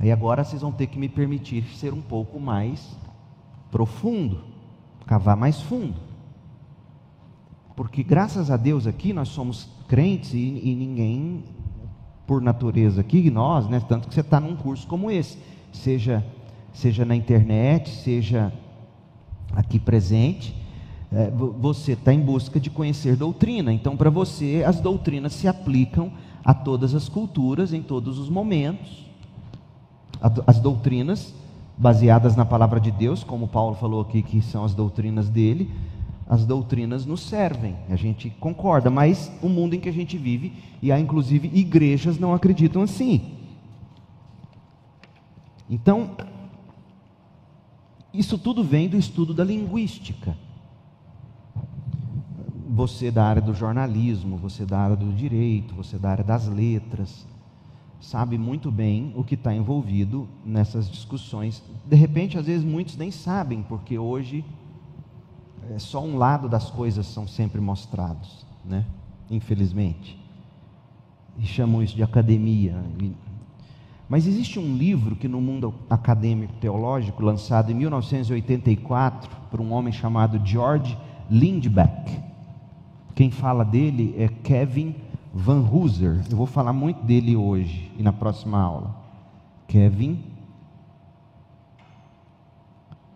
[0.00, 2.98] Aí agora vocês vão ter que me permitir ser um pouco mais
[3.70, 4.42] profundo,
[5.06, 5.94] cavar mais fundo.
[7.76, 11.44] Porque graças a Deus aqui nós somos crentes e, e ninguém,
[12.26, 15.38] por natureza aqui, nós, né, tanto que você está num curso como esse,
[15.72, 16.26] seja,
[16.72, 18.52] seja na internet, seja
[19.54, 20.52] aqui presente,
[21.10, 23.72] é, você está em busca de conhecer doutrina.
[23.72, 26.12] Então, para você, as doutrinas se aplicam
[26.44, 29.06] a todas as culturas, em todos os momentos.
[30.46, 31.32] As doutrinas
[31.76, 35.70] baseadas na palavra de Deus, como Paulo falou aqui, que são as doutrinas dele,
[36.28, 40.52] as doutrinas nos servem, a gente concorda, mas o mundo em que a gente vive,
[40.82, 43.34] e há inclusive igrejas não acreditam assim.
[45.70, 46.10] Então,
[48.12, 50.36] isso tudo vem do estudo da linguística
[52.68, 57.26] você da área do jornalismo, você da área do direito, você da área das letras,
[58.00, 61.62] sabe muito bem o que está envolvido nessas discussões.
[61.86, 64.44] De repente, às vezes, muitos nem sabem, porque hoje
[65.74, 68.84] é só um lado das coisas são sempre mostrados, né?
[69.30, 70.18] infelizmente.
[71.38, 72.82] E chamam isso de academia.
[74.08, 79.92] Mas existe um livro que no mundo acadêmico teológico, lançado em 1984 por um homem
[79.92, 80.96] chamado George
[81.30, 82.27] Lindbeck,
[83.18, 84.94] quem fala dele é Kevin
[85.34, 86.24] Van Hooser.
[86.30, 88.94] Eu vou falar muito dele hoje e na próxima aula.
[89.66, 90.22] Kevin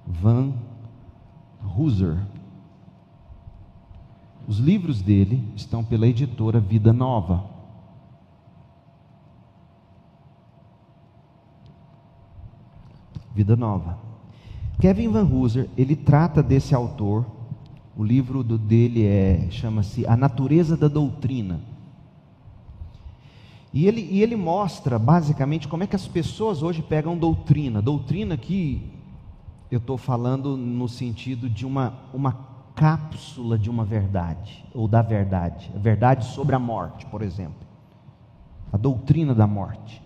[0.05, 0.55] Van
[1.65, 2.19] Hooser.
[4.49, 7.45] Os livros dele estão pela editora Vida Nova.
[13.33, 14.01] Vida Nova.
[14.81, 17.25] Kevin Van Hooser, ele trata desse autor,
[17.97, 21.61] o livro do, dele é chama-se A Natureza da Doutrina.
[23.73, 27.81] E ele, e ele mostra basicamente como é que as pessoas hoje pegam doutrina.
[27.81, 28.91] Doutrina que
[29.71, 32.33] eu estou falando no sentido de uma, uma
[32.75, 35.71] cápsula de uma verdade, ou da verdade.
[35.75, 37.67] A verdade sobre a morte, por exemplo.
[38.71, 40.03] A doutrina da morte.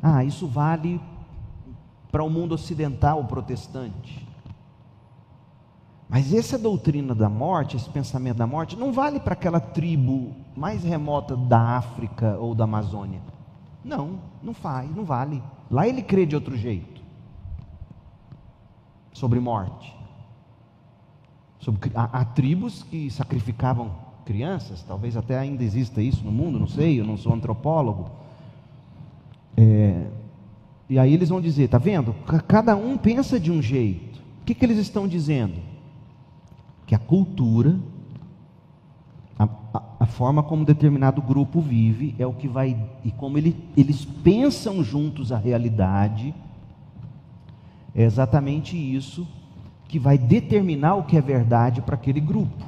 [0.00, 1.00] Ah, isso vale
[2.10, 4.28] para o mundo ocidental protestante.
[6.12, 10.84] Mas essa doutrina da morte, esse pensamento da morte, não vale para aquela tribo mais
[10.84, 13.22] remota da África ou da Amazônia.
[13.82, 15.42] Não, não faz, não vale.
[15.70, 17.00] Lá ele crê de outro jeito.
[19.14, 19.96] Sobre morte.
[21.58, 23.92] Sobre, há, tribos que sacrificavam
[24.26, 28.10] crianças, talvez até ainda exista isso no mundo, não sei, eu não sou antropólogo.
[29.56, 30.08] É,
[30.90, 32.14] e aí eles vão dizer, tá vendo?
[32.46, 34.20] Cada um pensa de um jeito.
[34.42, 35.71] O que, que eles estão dizendo?
[36.92, 37.74] Que a cultura,
[39.38, 43.56] a, a, a, forma como determinado grupo vive, é o que vai, e como ele,
[43.74, 46.34] eles pensam juntos a realidade,
[47.94, 49.26] é exatamente isso
[49.88, 52.62] que vai determinar o que é verdade para aquele grupo.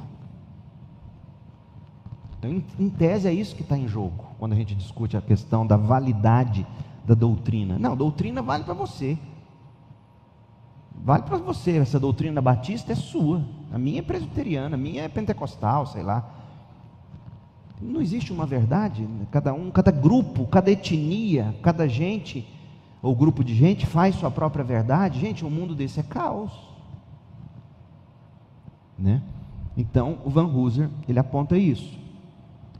[2.39, 5.21] Então, em, em tese, é isso que está em jogo, quando a gente discute a
[5.21, 6.65] questão da validade
[7.05, 7.77] da doutrina.
[7.77, 9.19] Não, doutrina vale para você.
[11.03, 13.43] Vale para você, essa doutrina batista é sua.
[13.75, 16.25] A minha é presbiteriana, a minha é pentecostal, sei lá.
[17.81, 19.05] Não existe uma verdade.
[19.29, 22.47] Cada um, cada grupo, cada etnia, cada gente
[23.01, 25.19] ou grupo de gente faz sua própria verdade.
[25.19, 26.53] Gente, um mundo desse é caos.
[28.97, 29.21] Né?
[29.75, 31.99] Então, o Van Hooser, ele aponta isso.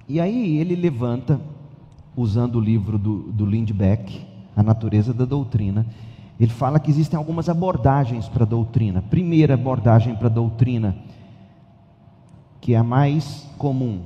[0.07, 1.41] E aí ele levanta,
[2.15, 4.25] usando o livro do, do Lindbeck,
[4.55, 5.85] A Natureza da Doutrina,
[6.39, 9.01] ele fala que existem algumas abordagens para a doutrina.
[9.01, 10.97] Primeira abordagem para a doutrina,
[12.59, 14.03] que é a mais comum,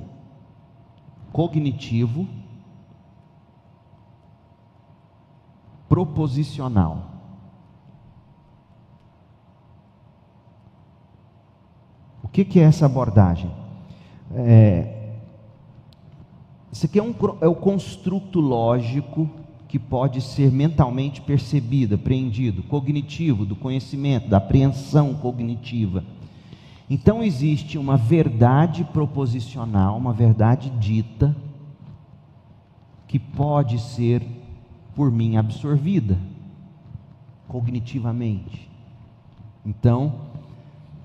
[1.32, 2.26] cognitivo,
[5.88, 7.10] proposicional.
[12.22, 13.50] O que, que é essa abordagem?
[14.32, 15.16] É,
[16.70, 19.28] isso aqui é, um, é o construto lógico
[19.70, 26.02] que pode ser mentalmente percebida, apreendido, cognitivo, do conhecimento, da apreensão cognitiva.
[26.90, 31.36] Então existe uma verdade proposicional, uma verdade dita,
[33.06, 34.26] que pode ser
[34.92, 36.18] por mim absorvida
[37.46, 38.68] cognitivamente.
[39.64, 40.14] Então,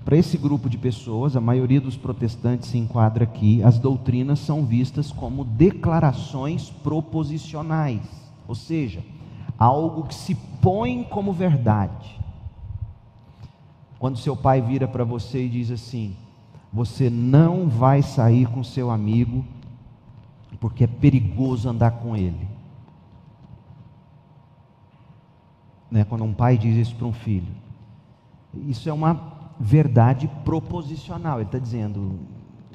[0.03, 4.65] para esse grupo de pessoas, a maioria dos protestantes se enquadra aqui, as doutrinas são
[4.65, 9.03] vistas como declarações proposicionais ou seja,
[9.57, 12.19] algo que se põe como verdade.
[13.97, 16.15] Quando seu pai vira para você e diz assim:
[16.71, 19.45] Você não vai sair com seu amigo,
[20.59, 22.47] porque é perigoso andar com ele.
[25.89, 26.03] Né?
[26.03, 27.53] Quando um pai diz isso para um filho,
[28.67, 31.37] isso é uma verdade proposicional.
[31.37, 32.19] Ele está dizendo: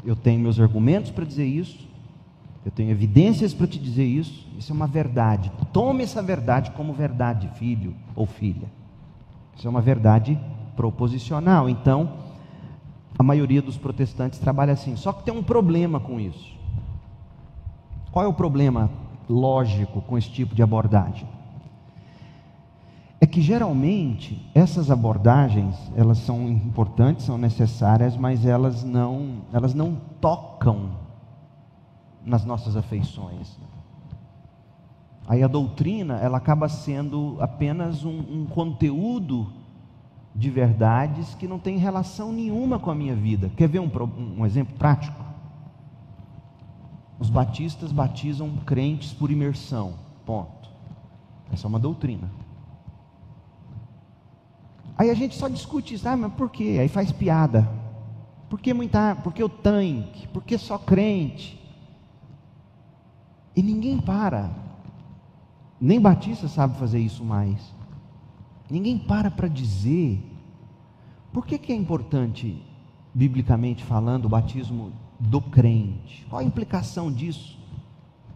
[0.05, 1.90] Eu tenho meus argumentos para dizer isso,
[2.65, 4.47] eu tenho evidências para te dizer isso.
[4.59, 5.51] Isso é uma verdade.
[5.73, 8.69] Tome essa verdade como verdade, filho ou filha.
[9.57, 10.39] Isso é uma verdade
[10.77, 11.69] proposicional.
[11.69, 12.13] Então,
[13.19, 14.95] a maioria dos protestantes trabalha assim.
[14.97, 16.55] Só que tem um problema com isso.
[18.13, 18.91] Qual é o problema
[19.29, 21.27] lógico com esse tipo de abordagem?
[23.21, 29.97] É que geralmente essas abordagens, elas são importantes, são necessárias, mas elas não, elas não
[30.21, 31.00] tocam
[32.25, 33.59] nas nossas afeições.
[35.27, 39.53] Aí a doutrina, ela acaba sendo apenas um, um conteúdo
[40.35, 43.51] de verdades que não tem relação nenhuma com a minha vida.
[43.57, 43.91] Quer ver um,
[44.39, 45.23] um exemplo prático?
[47.19, 49.95] Os batistas batizam crentes por imersão.
[50.25, 50.71] Ponto.
[51.53, 52.31] Essa é uma doutrina.
[54.97, 56.79] Aí a gente só discute isso, ah, mas por quê?
[56.81, 57.69] Aí faz piada.
[58.49, 60.27] Por que muita, por que o tanque?
[60.29, 61.60] Por que só crente?
[63.61, 64.51] E ninguém para.
[65.79, 67.75] Nem Batista sabe fazer isso mais.
[68.71, 70.19] Ninguém para para dizer
[71.31, 72.65] por que, que é importante,
[73.13, 76.27] biblicamente falando, o batismo do crente.
[76.31, 77.59] Qual a implicação disso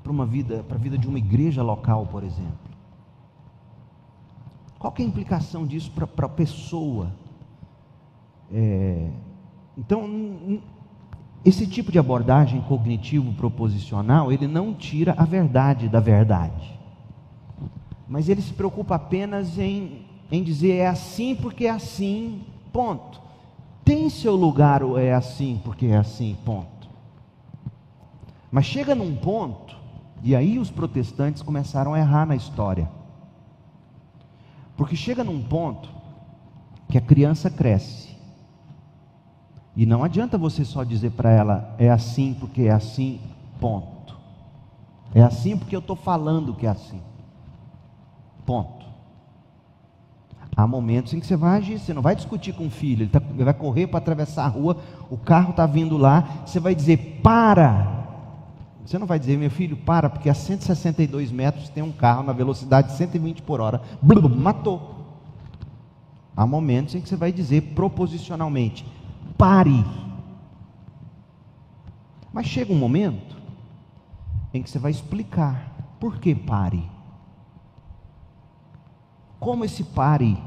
[0.02, 2.70] para uma vida, para a vida de uma igreja local, por exemplo?
[4.78, 7.10] Qual que é a implicação disso para, a pessoa?
[8.52, 9.10] É,
[9.78, 10.60] então,
[11.44, 16.72] esse tipo de abordagem cognitivo proposicional, ele não tira a verdade da verdade.
[18.08, 22.42] mas ele se preocupa apenas em, em dizer é assim porque é assim,
[22.72, 23.20] ponto.
[23.84, 26.88] Tem seu lugar o é assim porque é assim, ponto.
[28.50, 29.76] Mas chega num ponto,
[30.22, 32.88] e aí os protestantes começaram a errar na história.
[34.76, 35.90] Porque chega num ponto
[36.88, 38.13] que a criança cresce.
[39.76, 43.20] E não adianta você só dizer para ela, é assim porque é assim,
[43.60, 44.16] ponto.
[45.14, 47.00] É assim porque eu estou falando que é assim.
[48.46, 48.84] Ponto.
[50.56, 53.10] Há momentos em que você vai agir, você não vai discutir com o filho, ele,
[53.10, 54.76] tá, ele vai correr para atravessar a rua,
[55.10, 58.04] o carro está vindo lá, você vai dizer, para.
[58.86, 62.32] Você não vai dizer, meu filho, para, porque a 162 metros tem um carro na
[62.32, 63.80] velocidade de 120 por hora.
[64.00, 64.94] Blum, matou.
[66.36, 68.84] Há momentos em que você vai dizer proposicionalmente:
[69.36, 69.84] pare.
[72.32, 73.36] Mas chega um momento
[74.52, 76.88] em que você vai explicar por que pare.
[79.38, 80.38] Como esse pare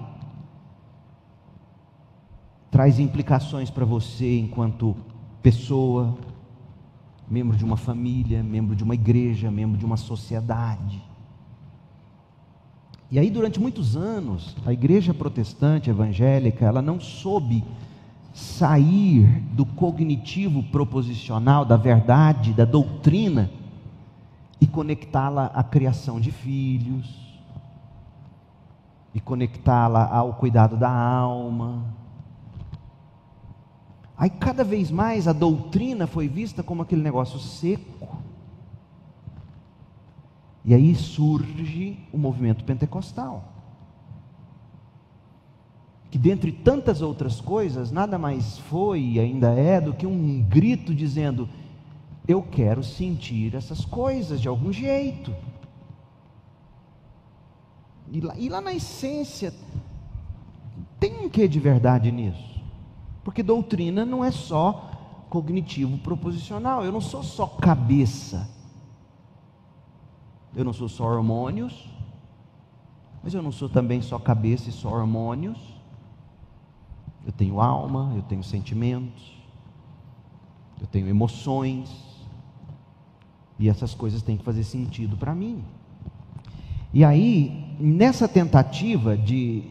[2.70, 4.96] traz implicações para você enquanto
[5.42, 6.18] pessoa,
[7.28, 11.04] membro de uma família, membro de uma igreja, membro de uma sociedade.
[13.10, 17.64] E aí, durante muitos anos, a igreja protestante evangélica, ela não soube
[18.38, 23.50] sair do cognitivo proposicional, da verdade, da doutrina,
[24.62, 27.42] e conectá-la à criação de filhos,
[29.12, 31.84] e conectá-la ao cuidado da alma.
[34.16, 38.18] Aí, cada vez mais, a doutrina foi vista como aquele negócio seco,
[40.64, 43.57] e aí surge o movimento pentecostal.
[46.10, 50.95] Que dentre tantas outras coisas, nada mais foi e ainda é do que um grito
[50.95, 51.49] dizendo:
[52.28, 55.34] Eu quero sentir essas coisas de algum jeito.
[58.10, 59.53] E lá, e lá na essência,
[60.99, 62.62] tem um que de verdade nisso?
[63.24, 64.91] Porque doutrina não é só
[65.30, 68.49] cognitivo proposicional, eu não sou só cabeça.
[70.55, 71.88] Eu não sou só hormônios,
[73.22, 75.58] mas eu não sou também só cabeça e só hormônios.
[77.28, 79.38] Eu tenho alma, eu tenho sentimentos,
[80.80, 82.07] eu tenho emoções,
[83.59, 85.61] e essas coisas têm que fazer sentido para mim.
[86.93, 89.65] E aí, nessa tentativa de,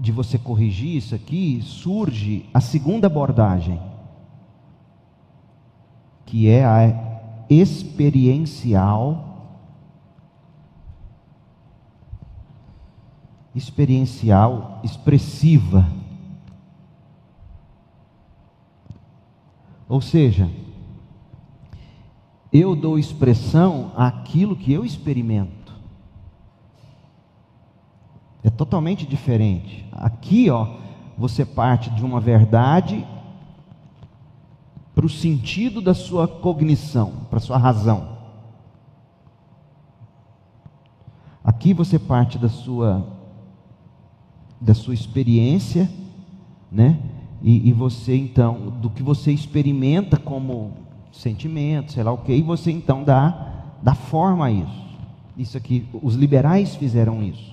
[0.00, 3.80] de você corrigir isso aqui, surge a segunda abordagem,
[6.26, 9.30] que é a experiencial
[13.54, 15.86] experiencial expressiva.
[19.94, 20.50] Ou seja,
[22.52, 25.72] eu dou expressão àquilo que eu experimento.
[28.42, 29.88] É totalmente diferente.
[29.92, 30.78] Aqui, ó,
[31.16, 33.06] você parte de uma verdade
[34.96, 38.18] para o sentido da sua cognição, para a sua razão.
[41.44, 43.06] Aqui você parte da sua
[44.60, 45.88] da sua experiência,
[46.68, 47.13] né?
[47.46, 50.72] E, e, você então, do que você experimenta como
[51.12, 54.84] sentimento, sei lá o que, e você então dá, dá forma a isso.
[55.36, 57.52] Isso aqui, os liberais fizeram isso.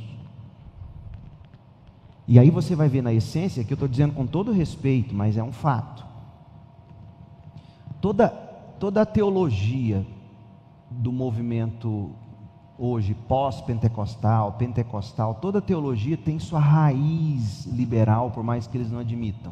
[2.26, 5.36] E aí você vai ver na essência, que eu estou dizendo com todo respeito, mas
[5.36, 6.06] é um fato.
[8.00, 8.30] Toda,
[8.80, 10.08] toda a teologia
[10.90, 12.12] do movimento
[12.80, 19.52] hoje pós-pentecostal, pentecostal, toda teologia tem sua raiz liberal, por mais que eles não admitam.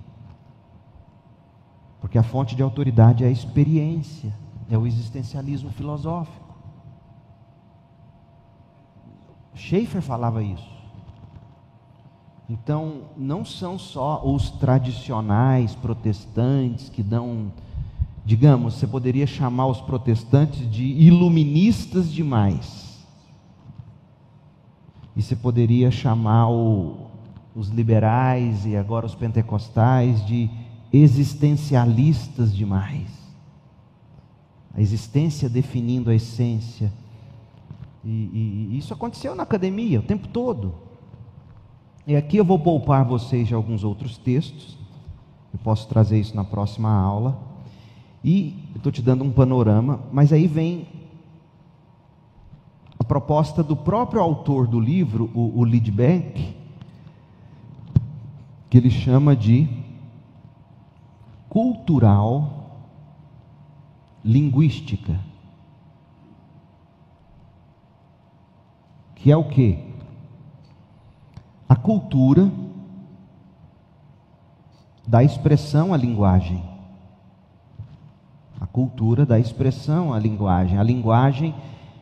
[1.99, 4.33] Porque a fonte de autoridade é a experiência,
[4.69, 6.47] é o existencialismo filosófico.
[9.53, 10.79] Schaeffer falava isso.
[12.49, 17.51] Então, não são só os tradicionais protestantes que dão,
[18.25, 22.89] digamos, você poderia chamar os protestantes de iluministas demais
[25.19, 27.07] e você poderia chamar o,
[27.53, 30.49] os liberais e agora os pentecostais de
[30.91, 33.07] existencialistas demais.
[34.73, 36.91] A existência definindo a essência.
[38.03, 38.09] E,
[38.71, 40.73] e, isso aconteceu na academia o tempo todo.
[42.07, 44.77] E aqui eu vou poupar vocês de alguns outros textos.
[45.53, 47.39] Eu posso trazer isso na próxima aula.
[48.23, 50.87] E estou te dando um panorama, mas aí vem
[53.09, 56.55] proposta do próprio autor do livro, o, o Lidbeck,
[58.69, 59.67] que ele chama de
[61.49, 62.87] cultural
[64.23, 65.19] linguística.
[69.15, 69.89] Que é o que?
[71.69, 72.51] a cultura
[75.05, 76.63] dá expressão à linguagem.
[78.59, 80.79] A cultura dá expressão à linguagem.
[80.79, 81.53] A linguagem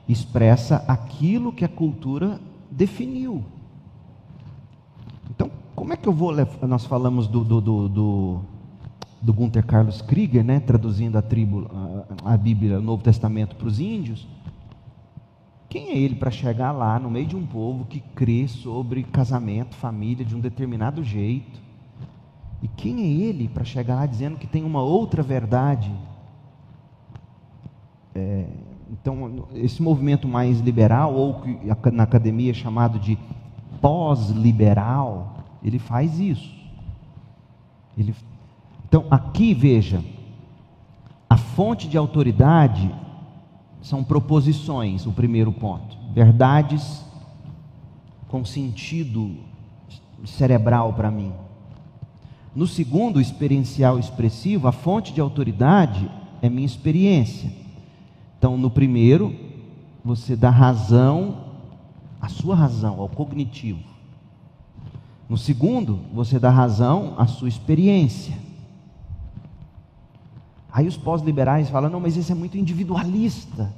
[0.07, 2.39] expressa aquilo que a cultura
[2.71, 3.43] definiu.
[5.29, 6.33] Então, como é que eu vou.
[6.61, 8.41] Nós falamos do, do, do, do,
[9.21, 11.69] do Gunther Carlos Krieger, né, traduzindo a, tribo,
[12.23, 14.27] a, a Bíblia, o Novo Testamento para os índios.
[15.69, 19.75] Quem é ele para chegar lá no meio de um povo que crê sobre casamento,
[19.75, 21.59] família de um determinado jeito?
[22.61, 25.91] E quem é ele para chegar lá dizendo que tem uma outra verdade?
[28.15, 28.47] É,
[28.91, 33.17] então, esse movimento mais liberal, ou que na academia é chamado de
[33.81, 36.55] pós-liberal, ele faz isso.
[37.97, 38.15] Ele...
[38.87, 40.01] Então, aqui veja,
[41.29, 42.89] a fonte de autoridade
[43.81, 45.97] são proposições, o primeiro ponto.
[46.13, 47.05] Verdades
[48.27, 49.35] com sentido
[50.25, 51.33] cerebral para mim.
[52.55, 56.09] No segundo, experiencial expressivo, a fonte de autoridade
[56.41, 57.51] é minha experiência.
[58.37, 59.35] Então, no primeiro,
[60.03, 61.37] você dá razão,
[62.21, 63.83] a sua razão, ao cognitivo.
[65.27, 68.46] No segundo, você dá razão à sua experiência.
[70.77, 73.73] Aí os pós-liberais falam: não, mas isso é muito individualista.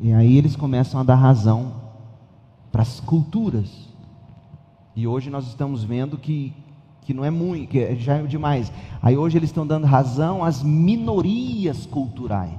[0.00, 1.74] E aí eles começam a dar razão
[2.72, 3.88] para as culturas.
[4.96, 6.52] E hoje nós estamos vendo que,
[7.02, 8.72] que não é muito, que já é demais.
[9.00, 12.58] Aí hoje eles estão dando razão às minorias culturais.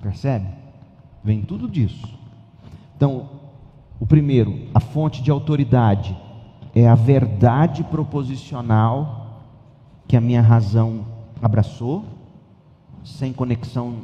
[0.00, 0.46] Percebe?
[1.22, 2.08] Vem tudo disso.
[2.96, 3.28] Então,
[4.00, 6.16] o primeiro, a fonte de autoridade
[6.74, 9.44] é a verdade proposicional
[10.06, 12.04] que a minha razão abraçou,
[13.04, 14.02] sem conexão.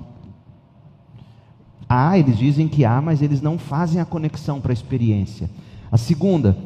[1.88, 5.50] Há, eles dizem que há, mas eles não fazem a conexão para a experiência.
[5.90, 6.56] A segunda,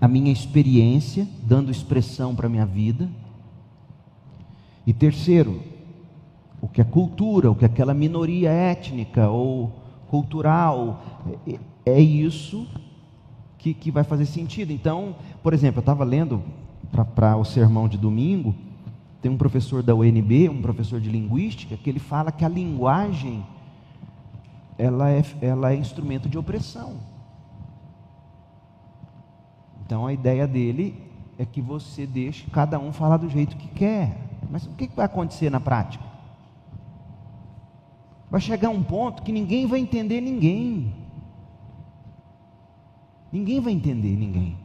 [0.00, 3.08] a minha experiência, dando expressão para a minha vida.
[4.86, 5.62] E terceiro,
[6.60, 9.72] o que a cultura, o que aquela minoria étnica ou
[10.08, 11.02] cultural,
[11.46, 12.66] é, é isso
[13.58, 14.72] que, que vai fazer sentido.
[14.72, 16.42] Então, por exemplo, eu estava lendo
[17.14, 18.54] para o sermão de domingo,
[19.20, 23.44] tem um professor da UNB, um professor de linguística, que ele fala que a linguagem
[24.76, 26.96] ela é, ela é instrumento de opressão.
[29.84, 31.02] Então a ideia dele
[31.36, 34.16] é que você deixe cada um falar do jeito que quer.
[34.50, 36.04] Mas o que vai acontecer na prática?
[38.30, 40.94] Vai chegar um ponto que ninguém vai entender ninguém.
[43.32, 44.56] Ninguém vai entender ninguém.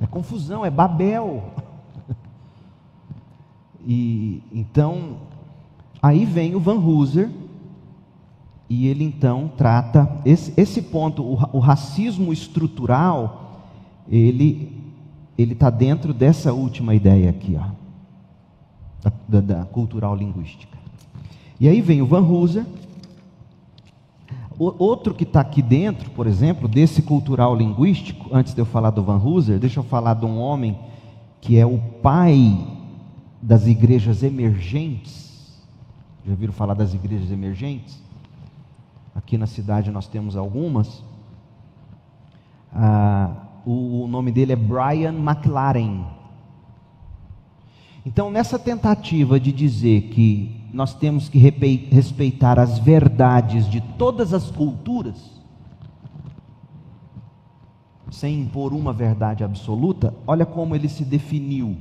[0.00, 1.52] É confusão, é Babel.
[3.90, 5.16] E então,
[6.02, 7.30] aí vem o Van Hooser,
[8.68, 13.64] e ele então trata esse, esse ponto, o, o racismo estrutural,
[14.06, 14.76] ele
[15.38, 17.68] ele está dentro dessa última ideia aqui, ó,
[19.00, 20.76] da, da, da cultural linguística.
[21.58, 22.66] E aí vem o Van Hooser,
[24.58, 29.02] outro que está aqui dentro, por exemplo, desse cultural linguístico, antes de eu falar do
[29.02, 30.76] Van Hooser, deixa eu falar de um homem
[31.40, 32.76] que é o pai
[33.40, 35.58] das igrejas emergentes.
[36.26, 38.00] Já viram falar das igrejas emergentes?
[39.14, 41.02] Aqui na cidade nós temos algumas.
[42.72, 43.34] Ah,
[43.64, 46.04] o, o nome dele é Brian McLaren.
[48.04, 54.50] Então, nessa tentativa de dizer que nós temos que respeitar as verdades de todas as
[54.50, 55.38] culturas,
[58.10, 61.76] sem impor uma verdade absoluta, olha como ele se definiu.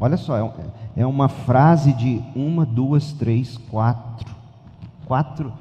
[0.00, 4.34] Olha só, é, é uma frase de uma, duas, três, quatro.
[5.04, 5.52] Quatro.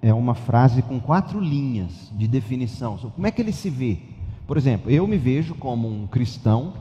[0.00, 2.96] É uma frase com quatro linhas de definição.
[2.96, 3.98] Como é que ele se vê?
[4.46, 6.74] Por exemplo, eu me vejo como um cristão,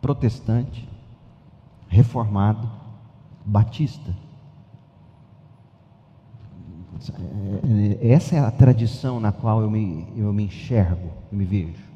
[0.00, 0.88] protestante,
[1.88, 2.70] reformado,
[3.44, 4.14] batista.
[8.00, 11.87] Essa é a tradição na qual eu me, eu me enxergo, eu me vejo.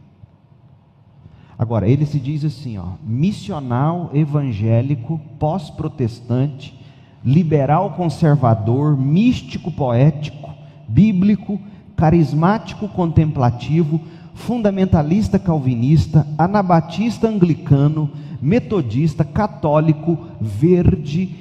[1.59, 6.79] Agora, ele se diz assim, ó, missional evangélico, pós-protestante,
[7.25, 10.51] liberal conservador, místico poético,
[10.89, 11.61] bíblico,
[11.97, 14.01] carismático contemplativo,
[14.35, 18.11] fundamentalista calvinista, anabatista anglicano,
[18.41, 21.37] metodista, católico, verde,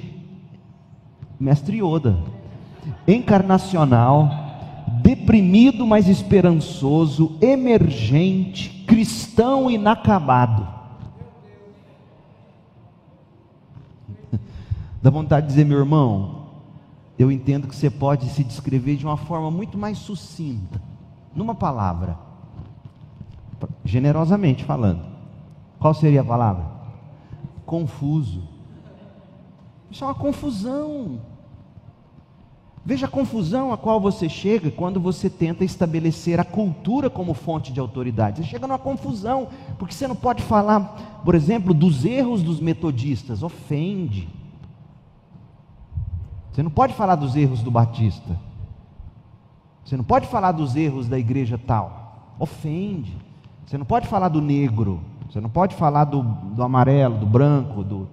[1.40, 2.16] mestre Yoda,
[3.08, 4.41] encarnacional,
[5.02, 10.66] deprimido mas esperançoso, emergente, cristão inacabado.
[15.02, 16.46] Dá vontade de dizer, meu irmão,
[17.18, 20.80] eu entendo que você pode se descrever de uma forma muito mais sucinta.
[21.34, 22.18] numa palavra,
[23.84, 25.02] generosamente falando,
[25.78, 26.64] qual seria a palavra?
[27.64, 28.42] Confuso.
[29.90, 31.20] Isso é uma confusão.
[32.84, 37.72] Veja a confusão a qual você chega quando você tenta estabelecer a cultura como fonte
[37.72, 38.42] de autoridade.
[38.42, 39.48] Você chega numa confusão,
[39.78, 44.28] porque você não pode falar, por exemplo, dos erros dos metodistas, ofende.
[46.50, 48.36] Você não pode falar dos erros do batista.
[49.84, 52.34] Você não pode falar dos erros da igreja tal.
[52.38, 53.16] Ofende.
[53.64, 55.00] Você não pode falar do negro.
[55.30, 58.08] Você não pode falar do, do amarelo, do branco, do,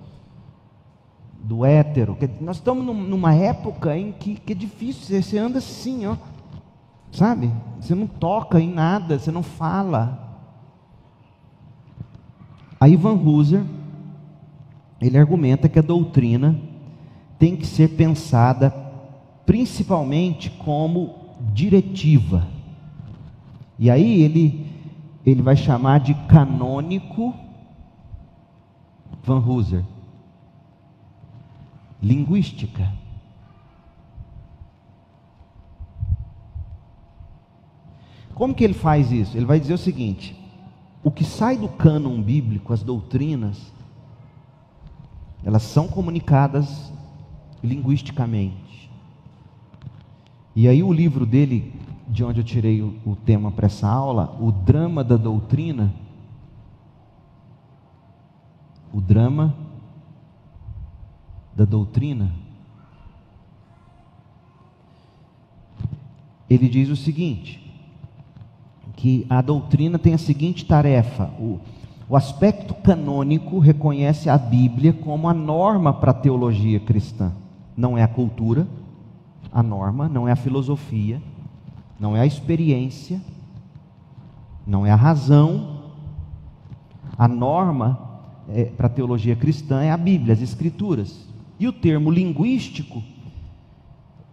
[1.43, 2.17] do hétero.
[2.41, 5.21] Nós estamos numa época em que, que é difícil.
[5.21, 6.15] Você anda assim, ó.
[7.11, 7.51] Sabe?
[7.79, 10.45] Você não toca em nada, você não fala.
[12.79, 13.63] Aí Van Hooser,
[15.01, 16.55] ele argumenta que a doutrina
[17.37, 18.73] tem que ser pensada
[19.45, 21.15] principalmente como
[21.53, 22.47] diretiva.
[23.77, 24.69] E aí ele
[25.25, 27.33] ele vai chamar de canônico
[29.23, 29.83] Van Hooser.
[32.01, 32.91] Linguística.
[38.33, 39.35] Como que ele faz isso?
[39.35, 40.33] Ele vai dizer o seguinte:
[41.03, 43.71] o que sai do cânon bíblico, as doutrinas,
[45.43, 46.91] elas são comunicadas
[47.63, 48.89] linguisticamente.
[50.55, 51.73] E aí o livro dele,
[52.07, 55.93] de onde eu tirei o, o tema para essa aula, o drama da doutrina,
[58.93, 59.55] o drama
[61.59, 62.31] da doutrina,
[66.49, 67.61] ele diz o seguinte:
[68.95, 71.59] que a doutrina tem a seguinte tarefa: o,
[72.07, 77.33] o aspecto canônico reconhece a Bíblia como a norma para a teologia cristã.
[77.75, 78.65] Não é a cultura,
[79.51, 81.21] a norma, não é a filosofia,
[81.99, 83.19] não é a experiência,
[84.65, 85.77] não é a razão.
[87.17, 87.99] A norma
[88.47, 91.28] é, para a teologia cristã é a Bíblia, as Escrituras.
[91.59, 93.03] E o termo linguístico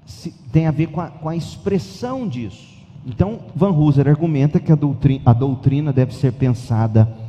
[0.04, 2.76] se, tem a ver com a, com a, expressão disso.
[3.04, 7.26] Então, Van Hooser argumenta que a doutrina, a doutrina deve ser pensada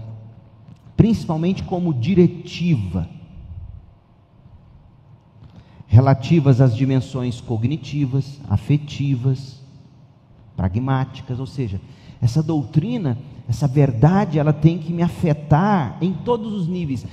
[0.95, 3.07] principalmente como diretiva,
[5.86, 9.61] relativas às dimensões cognitivas, afetivas,
[10.56, 11.80] pragmáticas, ou seja,
[12.19, 13.15] essa doutrina,
[13.48, 17.06] essa verdade, ela tem que me afetar em todos os níveis.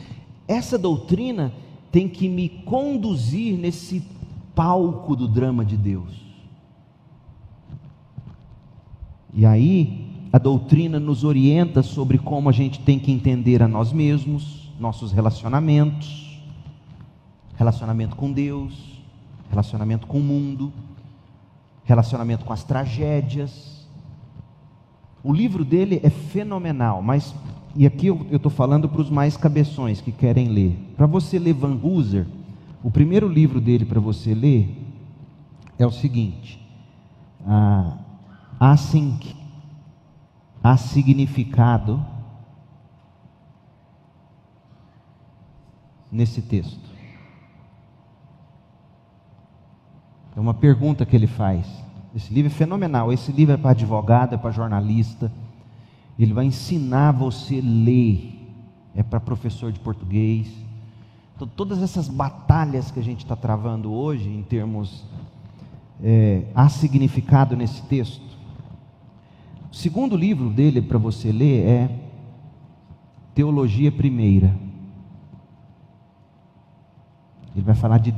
[0.49, 1.53] Essa doutrina
[1.95, 4.05] tem que me conduzir nesse
[4.53, 6.25] palco do drama de Deus.
[9.33, 13.93] E aí, a doutrina nos orienta sobre como a gente tem que entender a nós
[13.93, 16.43] mesmos, nossos relacionamentos,
[17.55, 19.01] relacionamento com Deus,
[19.49, 20.73] relacionamento com o mundo,
[21.85, 23.87] relacionamento com as tragédias.
[25.23, 27.33] O livro dele é fenomenal, mas,
[27.77, 30.79] e aqui eu estou falando para os mais cabeções que querem ler.
[30.97, 32.27] Para você ler Van Hooser,
[32.83, 34.81] o primeiro livro dele para você ler
[35.79, 36.65] é o seguinte:
[37.47, 37.99] ah,
[38.61, 38.77] há,
[40.77, 42.05] significado
[46.13, 46.95] nesse texto.
[50.37, 51.67] É uma pergunta que ele faz.
[52.15, 53.13] Esse livro é fenomenal.
[53.13, 55.31] Esse livro é para advogado, é para jornalista.
[56.19, 58.41] Ele vai ensinar você a ler.
[58.95, 60.49] É para professor de português.
[61.35, 65.05] Então, todas essas batalhas que a gente está travando hoje, em termos.
[66.03, 68.23] É, há significado nesse texto.
[69.71, 71.99] O segundo livro dele para você ler é
[73.35, 74.55] Teologia Primeira.
[77.55, 78.15] Ele vai falar de,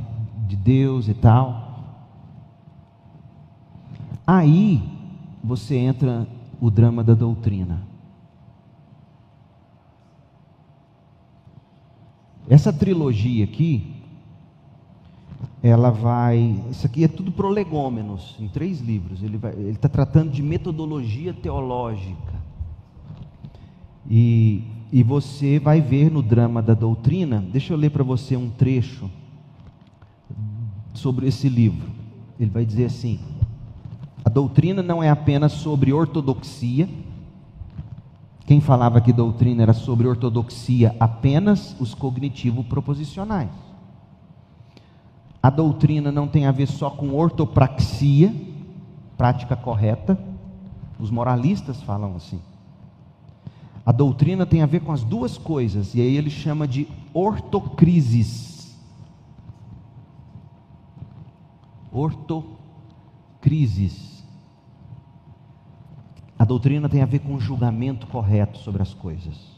[0.46, 1.66] de Deus e tal.
[4.26, 4.82] Aí
[5.42, 6.26] você entra
[6.60, 7.82] o drama da doutrina.
[12.48, 13.94] Essa trilogia aqui,
[15.62, 16.62] ela vai.
[16.70, 19.22] Isso aqui é tudo prolegômenos, em três livros.
[19.22, 22.36] Ele está tratando de metodologia teológica.
[24.08, 24.62] E,
[24.92, 27.44] e você vai ver no drama da doutrina.
[27.52, 29.10] Deixa eu ler para você um trecho
[30.94, 31.90] sobre esse livro.
[32.38, 33.18] Ele vai dizer assim:
[34.26, 36.88] a doutrina não é apenas sobre ortodoxia.
[38.44, 43.52] Quem falava que doutrina era sobre ortodoxia apenas os cognitivo-proposicionais.
[45.40, 48.34] A doutrina não tem a ver só com ortopraxia,
[49.16, 50.18] prática correta.
[50.98, 52.40] Os moralistas falam assim.
[53.84, 58.76] A doutrina tem a ver com as duas coisas, e aí ele chama de ortocrises.
[61.92, 64.15] Ortocrises
[66.38, 69.56] A doutrina tem a ver com o julgamento correto sobre as coisas.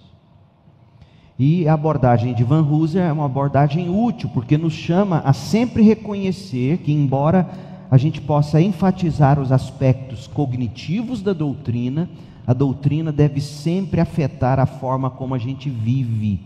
[1.39, 5.83] E a abordagem de Van Hooser é uma abordagem útil, porque nos chama a sempre
[5.83, 7.49] reconhecer que, embora
[7.91, 12.11] a gente possa enfatizar os aspectos cognitivos da doutrina,
[12.47, 16.41] a doutrina deve sempre afetar a forma como a gente vive.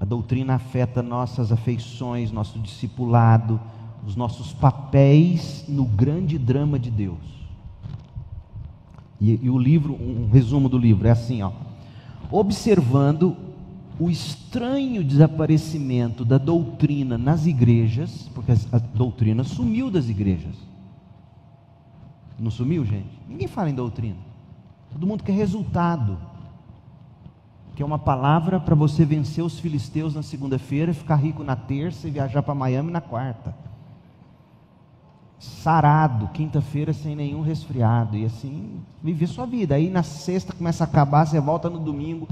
[0.00, 3.60] A doutrina afeta nossas afeições, nosso discipulado,
[4.06, 7.37] os nossos papéis no grande drama de Deus.
[9.20, 11.52] E, e o livro, um resumo do livro é assim, ó.
[12.30, 13.36] Observando
[13.98, 20.54] o estranho desaparecimento da doutrina nas igrejas, porque a doutrina sumiu das igrejas.
[22.38, 23.08] Não sumiu, gente?
[23.28, 24.16] Ninguém fala em doutrina.
[24.92, 26.16] Todo mundo quer resultado.
[27.74, 32.06] Que é uma palavra para você vencer os filisteus na segunda-feira, ficar rico na terça
[32.06, 33.54] e viajar para Miami na quarta.
[35.38, 38.16] Sarado, quinta-feira sem nenhum resfriado.
[38.16, 39.74] E assim, viver sua vida.
[39.74, 42.28] Aí na sexta começa a acabar, você volta no domingo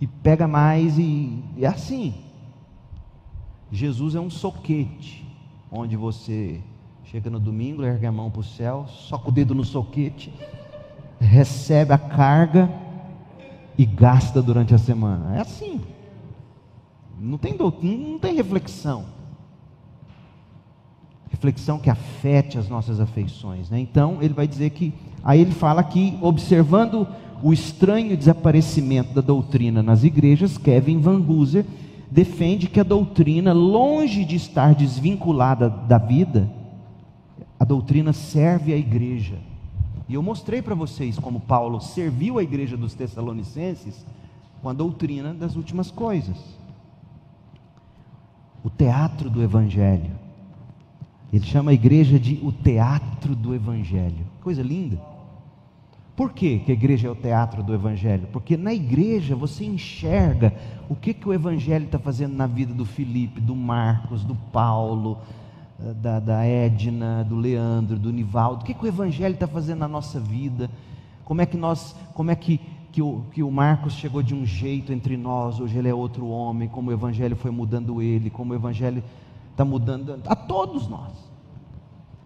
[0.00, 2.14] e pega mais e, é assim.
[3.70, 5.26] Jesus é um soquete,
[5.70, 6.60] onde você
[7.04, 10.32] chega no domingo, ergue a mão para o céu, soca o dedo no soquete,
[11.20, 12.70] recebe a carga
[13.76, 15.36] e gasta durante a semana.
[15.36, 15.80] É assim.
[17.18, 19.15] Não tem não tem reflexão.
[21.36, 23.68] Reflexão que afete as nossas afeições.
[23.68, 23.78] Né?
[23.78, 24.94] Então, ele vai dizer que.
[25.22, 27.06] Aí ele fala que, observando
[27.42, 31.66] o estranho desaparecimento da doutrina nas igrejas, Kevin Van Hooser
[32.10, 36.50] defende que a doutrina, longe de estar desvinculada da vida,
[37.60, 39.36] a doutrina serve à igreja.
[40.08, 44.06] E eu mostrei para vocês como Paulo serviu a igreja dos Tessalonicenses
[44.62, 46.36] com a doutrina das últimas coisas.
[48.64, 50.25] O teatro do evangelho.
[51.36, 54.26] Ele chama a igreja de o teatro do evangelho.
[54.40, 54.98] Coisa linda.
[56.16, 58.26] Por que, a igreja é o teatro do Evangelho?
[58.32, 60.54] Porque na igreja você enxerga
[60.88, 65.18] o que, que o Evangelho está fazendo na vida do Felipe, do Marcos, do Paulo,
[65.78, 68.62] eh, da, da Edna, do Leandro, do Nivaldo.
[68.62, 70.70] O que, que o Evangelho está fazendo na nossa vida?
[71.22, 74.46] Como é que nós, como é que, que, o, que o Marcos chegou de um
[74.46, 78.54] jeito entre nós, hoje ele é outro homem, como o Evangelho foi mudando ele, como
[78.54, 79.04] o Evangelho
[79.56, 81.12] está mudando a todos nós.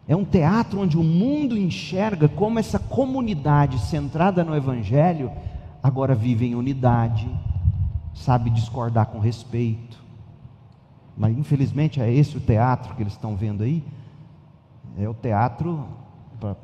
[0.08, 5.30] É um teatro onde o mundo enxerga como essa comunidade centrada no Evangelho
[5.80, 7.30] agora vive em unidade,
[8.12, 10.02] sabe discordar com respeito.
[11.16, 13.84] Mas infelizmente é esse o teatro que eles estão vendo aí.
[14.98, 15.86] É o teatro,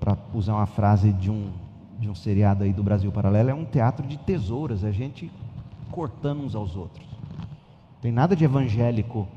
[0.01, 1.53] para usar uma frase de um,
[2.01, 5.31] de um seriado aí do Brasil Paralelo, é um teatro de tesouras, é a gente
[5.93, 7.07] cortando uns aos outros.
[8.03, 9.29] Tem nada de evangélico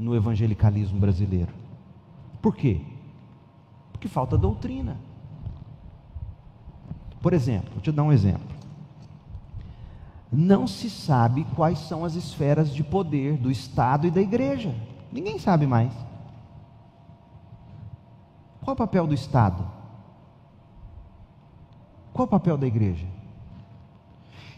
[0.00, 1.52] no evangelicalismo brasileiro.
[2.40, 2.80] Por quê?
[3.92, 4.96] Porque falta doutrina.
[7.20, 8.56] Por exemplo, vou te dar um exemplo.
[10.32, 14.74] Não se sabe quais são as esferas de poder do Estado e da igreja.
[15.12, 15.92] Ninguém sabe mais.
[18.62, 19.62] Qual é o papel do Estado?
[22.14, 23.06] Qual é o papel da igreja?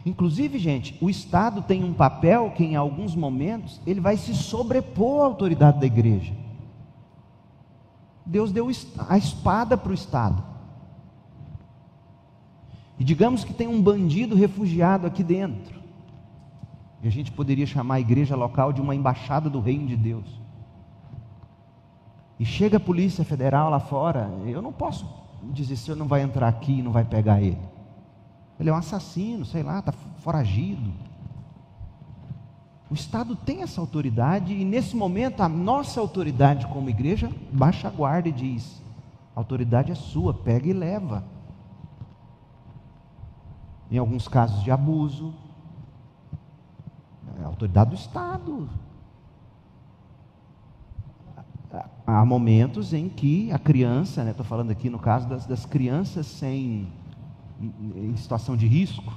[0.04, 5.22] Inclusive, gente, o Estado tem um papel que em alguns momentos ele vai se sobrepor
[5.22, 6.34] à autoridade da igreja.
[8.26, 8.68] Deus deu
[9.08, 10.42] a espada para o Estado.
[12.98, 15.80] E digamos que tem um bandido refugiado aqui dentro.
[17.02, 20.40] E a gente poderia chamar a igreja local de uma embaixada do reino de Deus.
[22.38, 25.06] E chega a polícia federal lá fora, eu não posso
[25.52, 27.58] dizer se eu não vai entrar aqui e não vai pegar ele.
[28.62, 30.92] Ele é um assassino, sei lá, está foragido.
[32.88, 37.90] O Estado tem essa autoridade e nesse momento a nossa autoridade como igreja baixa a
[37.90, 38.80] guarda e diz:
[39.34, 41.24] a autoridade é sua, pega e leva.
[43.90, 45.34] Em alguns casos de abuso,
[47.40, 48.70] é a autoridade do Estado.
[52.06, 56.26] Há momentos em que a criança, estou né, falando aqui no caso das, das crianças
[56.26, 56.86] sem,
[57.62, 59.12] em situação de risco,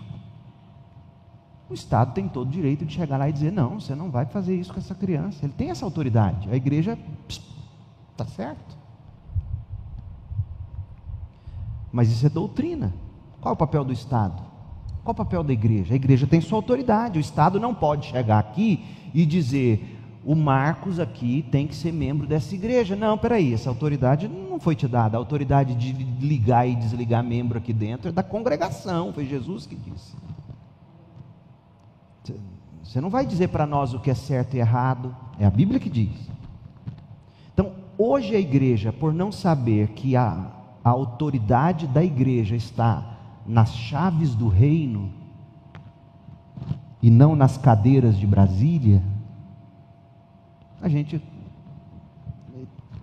[1.70, 4.26] o Estado tem todo o direito de chegar lá e dizer: não, você não vai
[4.26, 5.46] fazer isso com essa criança.
[5.46, 6.50] Ele tem essa autoridade.
[6.50, 6.98] A igreja
[8.12, 8.78] está certo.
[11.92, 12.94] Mas isso é doutrina.
[13.42, 14.44] Qual é o papel do Estado?
[15.04, 15.94] Qual é o papel da igreja?
[15.94, 17.18] A igreja tem sua autoridade.
[17.18, 19.95] O Estado não pode chegar aqui e dizer:
[20.26, 22.95] o Marcos aqui tem que ser membro dessa igreja.
[22.95, 25.15] Não, peraí, essa autoridade não foi te dada.
[25.15, 29.14] A autoridade de ligar e desligar membro aqui dentro é da congregação.
[29.14, 30.15] Foi Jesus que disse.
[32.84, 35.80] Você não vai dizer para nós o que é certo e errado, é a Bíblia
[35.80, 36.30] que diz.
[37.53, 40.52] Então, hoje a igreja, por não saber que a,
[40.84, 45.11] a autoridade da igreja está nas chaves do reino
[47.02, 49.03] e não nas cadeiras de Brasília,
[50.86, 51.20] a gente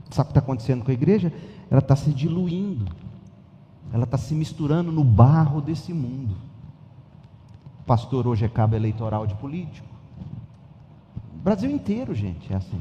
[0.09, 1.33] sabe o que está acontecendo com a igreja?
[1.69, 2.87] Ela está se diluindo,
[3.93, 6.37] ela está se misturando no barro desse mundo.
[7.81, 9.89] O pastor hoje é cabo eleitoral de político.
[11.35, 12.81] O Brasil inteiro, gente, é assim.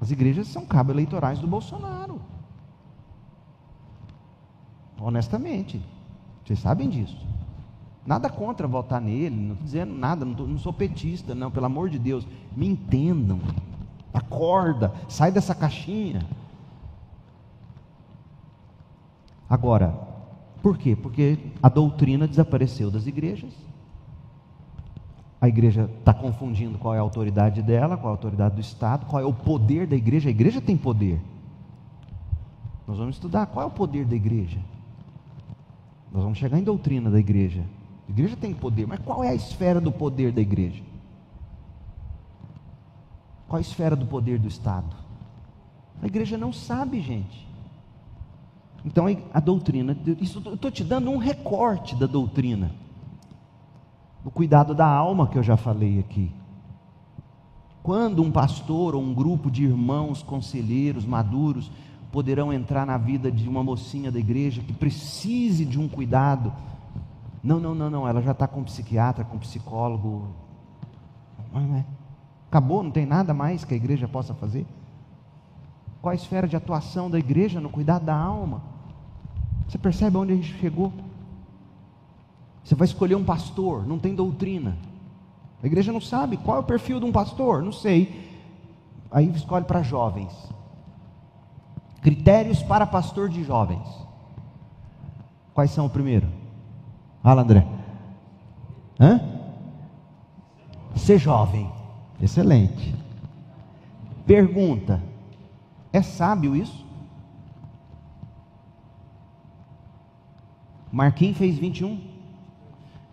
[0.00, 2.20] As igrejas são cabo eleitorais do Bolsonaro.
[4.98, 5.80] Honestamente,
[6.44, 7.24] vocês sabem disso.
[8.06, 11.66] Nada contra votar nele, não estou dizendo nada, não, tô, não sou petista, não, pelo
[11.66, 12.26] amor de Deus.
[12.54, 13.40] Me entendam.
[14.12, 16.26] Acorda, sai dessa caixinha.
[19.48, 19.94] Agora,
[20.62, 20.94] por quê?
[20.94, 23.52] Porque a doutrina desapareceu das igrejas.
[25.40, 29.06] A igreja está confundindo qual é a autoridade dela, qual é a autoridade do Estado,
[29.06, 30.28] qual é o poder da igreja.
[30.28, 31.20] A igreja tem poder.
[32.86, 34.58] Nós vamos estudar qual é o poder da igreja.
[36.12, 37.62] Nós vamos chegar em doutrina da igreja.
[38.08, 40.82] A igreja tem poder, mas qual é a esfera do poder da igreja?
[43.48, 44.94] Qual a esfera do poder do Estado?
[46.02, 47.46] A igreja não sabe, gente.
[48.84, 52.70] Então a doutrina, isso eu estou te dando um recorte da doutrina,
[54.22, 56.30] do cuidado da alma que eu já falei aqui.
[57.82, 61.70] Quando um pastor ou um grupo de irmãos conselheiros maduros
[62.12, 66.52] poderão entrar na vida de uma mocinha da igreja que precise de um cuidado
[67.44, 70.28] não, não, não, não, ela já está com psiquiatra, com psicólogo.
[71.76, 71.84] É.
[72.48, 74.66] Acabou, não tem nada mais que a igreja possa fazer?
[76.00, 78.62] Qual a esfera de atuação da igreja no cuidado da alma?
[79.68, 80.90] Você percebe onde a gente chegou?
[82.62, 84.78] Você vai escolher um pastor, não tem doutrina.
[85.62, 88.40] A igreja não sabe qual é o perfil de um pastor, não sei.
[89.10, 90.32] Aí escolhe para jovens.
[92.00, 93.86] Critérios para pastor de jovens.
[95.52, 96.43] Quais são o primeiro?
[97.24, 97.66] Fala, André.
[99.00, 99.18] Hã?
[100.94, 101.72] Ser jovem.
[102.20, 102.94] Excelente.
[104.26, 105.02] Pergunta:
[105.90, 106.84] é sábio isso?
[110.92, 111.98] Marquinhos fez 21?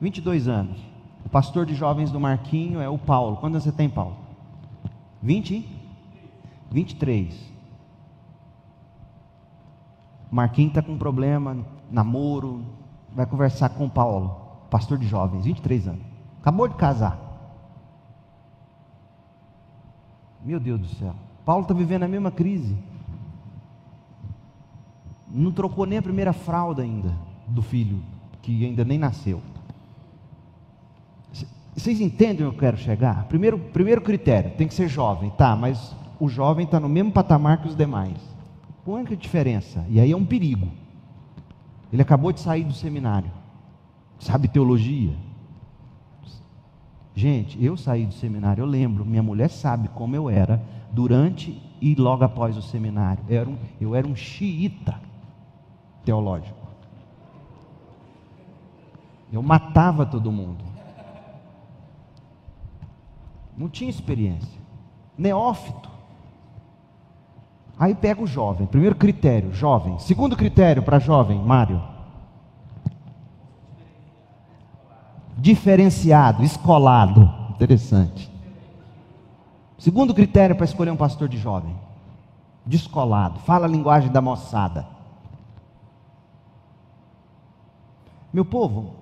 [0.02, 0.78] 22 anos.
[1.26, 3.38] O pastor de jovens do Marquinho é o Paulo.
[3.38, 4.18] Quando você tem, Paulo?
[5.24, 5.66] 20?
[6.70, 7.50] 23.
[10.30, 12.62] Marquinhos está com problema, namoro,
[13.14, 14.36] vai conversar com Paulo,
[14.70, 16.02] pastor de jovens, 23 anos.
[16.40, 17.20] Acabou de casar.
[20.44, 21.14] Meu Deus do céu.
[21.46, 22.76] Paulo está vivendo a mesma crise.
[25.30, 27.14] Não trocou nem a primeira fralda ainda
[27.48, 28.02] do filho,
[28.42, 29.42] que ainda nem nasceu.
[31.76, 33.26] Vocês entendem onde eu quero chegar?
[33.26, 37.62] Primeiro, primeiro critério, tem que ser jovem, tá, mas o jovem está no mesmo patamar
[37.62, 38.18] que os demais.
[38.84, 39.86] Qual é diferença?
[39.90, 40.68] E aí é um perigo.
[41.92, 43.32] Ele acabou de sair do seminário.
[44.20, 45.16] Sabe teologia?
[47.14, 51.94] Gente, eu saí do seminário, eu lembro, minha mulher sabe como eu era durante e
[51.96, 53.24] logo após o seminário.
[53.28, 55.00] Eu era um, eu era um xiita
[56.06, 56.62] teológico.
[59.32, 60.64] Eu matava todo mundo.
[63.58, 64.60] Não tinha experiência.
[65.18, 65.91] Neófito.
[67.82, 68.68] Aí pega o jovem.
[68.68, 69.98] Primeiro critério, jovem.
[69.98, 71.82] Segundo critério para jovem, Mário.
[75.36, 77.28] Diferenciado, escolado.
[77.50, 78.32] Interessante.
[79.80, 81.76] Segundo critério para escolher um pastor de jovem.
[82.64, 83.40] Descolado.
[83.40, 84.86] Fala a linguagem da moçada.
[88.32, 88.94] Meu povo,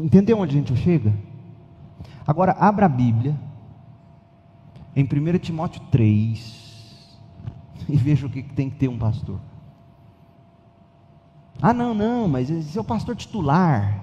[0.00, 1.14] entendeu onde a gente chega?
[2.26, 3.38] Agora, abra a Bíblia.
[4.96, 6.63] Em 1 Timóteo 3
[7.88, 9.38] e veja o que tem que ter um pastor.
[11.60, 14.02] Ah, não, não, mas esse é o pastor titular.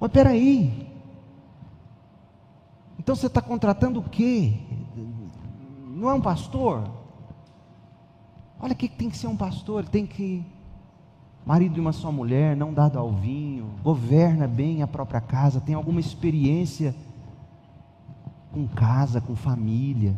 [0.00, 0.88] Mas peraí.
[2.98, 4.54] Então você está contratando o quê?
[5.86, 6.88] Não é um pastor?
[8.58, 9.86] Olha o que tem que ser um pastor.
[9.86, 10.44] Tem que.
[11.44, 15.74] Marido de uma só mulher, não dado ao vinho, governa bem a própria casa, tem
[15.74, 16.94] alguma experiência
[18.50, 20.16] com casa, com família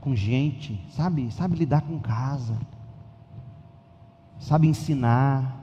[0.00, 1.30] com gente, sabe?
[1.32, 2.58] Sabe lidar com casa,
[4.38, 5.58] sabe ensinar,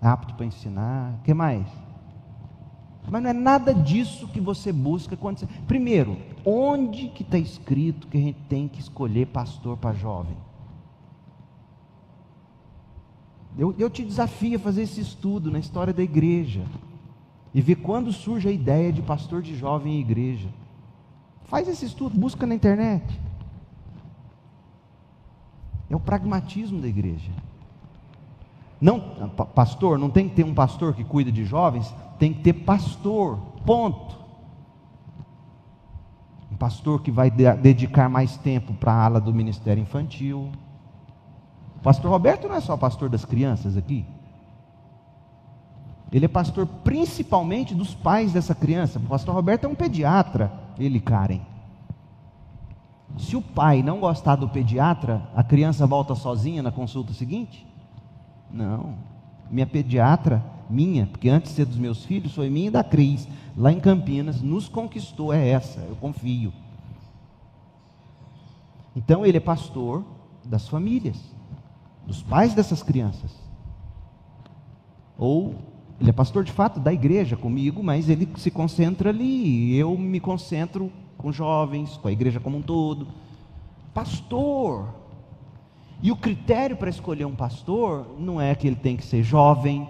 [0.00, 1.14] é apto para ensinar.
[1.20, 1.66] O que mais?
[3.08, 5.46] Mas não é nada disso que você busca quando você.
[5.66, 10.36] Primeiro, onde que está escrito que a gente tem que escolher pastor para jovem?
[13.56, 16.62] Eu, eu te desafio a fazer esse estudo na história da igreja
[17.54, 20.48] e ver quando surge a ideia de pastor de jovem em igreja.
[21.44, 23.04] Faz esse estudo, busca na internet.
[25.88, 27.30] É o pragmatismo da igreja.
[28.80, 29.00] Não,
[29.54, 33.38] pastor, não tem que ter um pastor que cuida de jovens, tem que ter pastor,
[33.64, 34.18] ponto.
[36.52, 40.50] Um pastor que vai dedicar mais tempo para a ala do ministério infantil.
[41.76, 44.04] O pastor Roberto não é só pastor das crianças aqui.
[46.12, 48.98] Ele é pastor principalmente dos pais dessa criança.
[48.98, 51.40] O pastor Roberto é um pediatra, ele, Karen.
[53.16, 57.66] Se o pai não gostar do pediatra, a criança volta sozinha na consulta seguinte?
[58.50, 58.94] Não.
[59.50, 63.26] Minha pediatra, minha, porque antes de ser dos meus filhos, foi minha e da Cris,
[63.56, 66.52] lá em Campinas, nos conquistou, é essa, eu confio.
[68.94, 70.04] Então ele é pastor
[70.44, 71.18] das famílias,
[72.06, 73.30] dos pais dessas crianças.
[75.18, 75.54] Ou
[76.00, 79.74] ele é pastor de fato da igreja comigo, mas ele se concentra ali.
[79.74, 83.08] Eu me concentro com jovens, com a igreja como um todo.
[83.92, 84.88] Pastor.
[86.02, 89.88] E o critério para escolher um pastor não é que ele tem que ser jovem.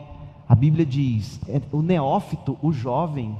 [0.49, 3.37] A Bíblia diz: é o neófito, o jovem,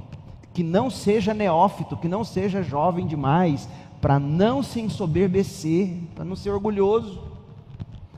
[0.53, 3.69] que não seja neófito, que não seja jovem demais,
[4.01, 7.21] para não se ensoberbecer, para não ser orgulhoso.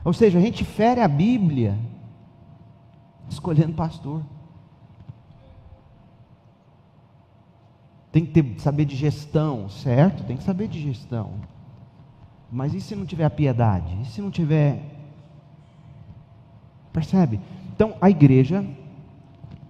[0.04, 1.78] Ou seja, a gente fere a Bíblia
[3.28, 4.22] escolhendo pastor.
[8.20, 10.24] Tem que ter, saber de gestão, certo?
[10.24, 11.30] Tem que saber de gestão.
[12.52, 13.96] Mas e se não tiver a piedade?
[14.02, 14.82] E se não tiver.
[16.92, 17.40] Percebe?
[17.74, 18.66] Então a igreja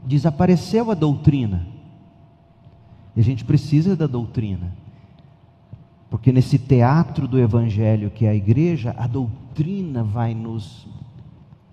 [0.04, 1.64] desapareceu a doutrina.
[3.14, 4.74] E a gente precisa da doutrina.
[6.08, 10.88] Porque nesse teatro do evangelho que é a igreja, a doutrina vai nos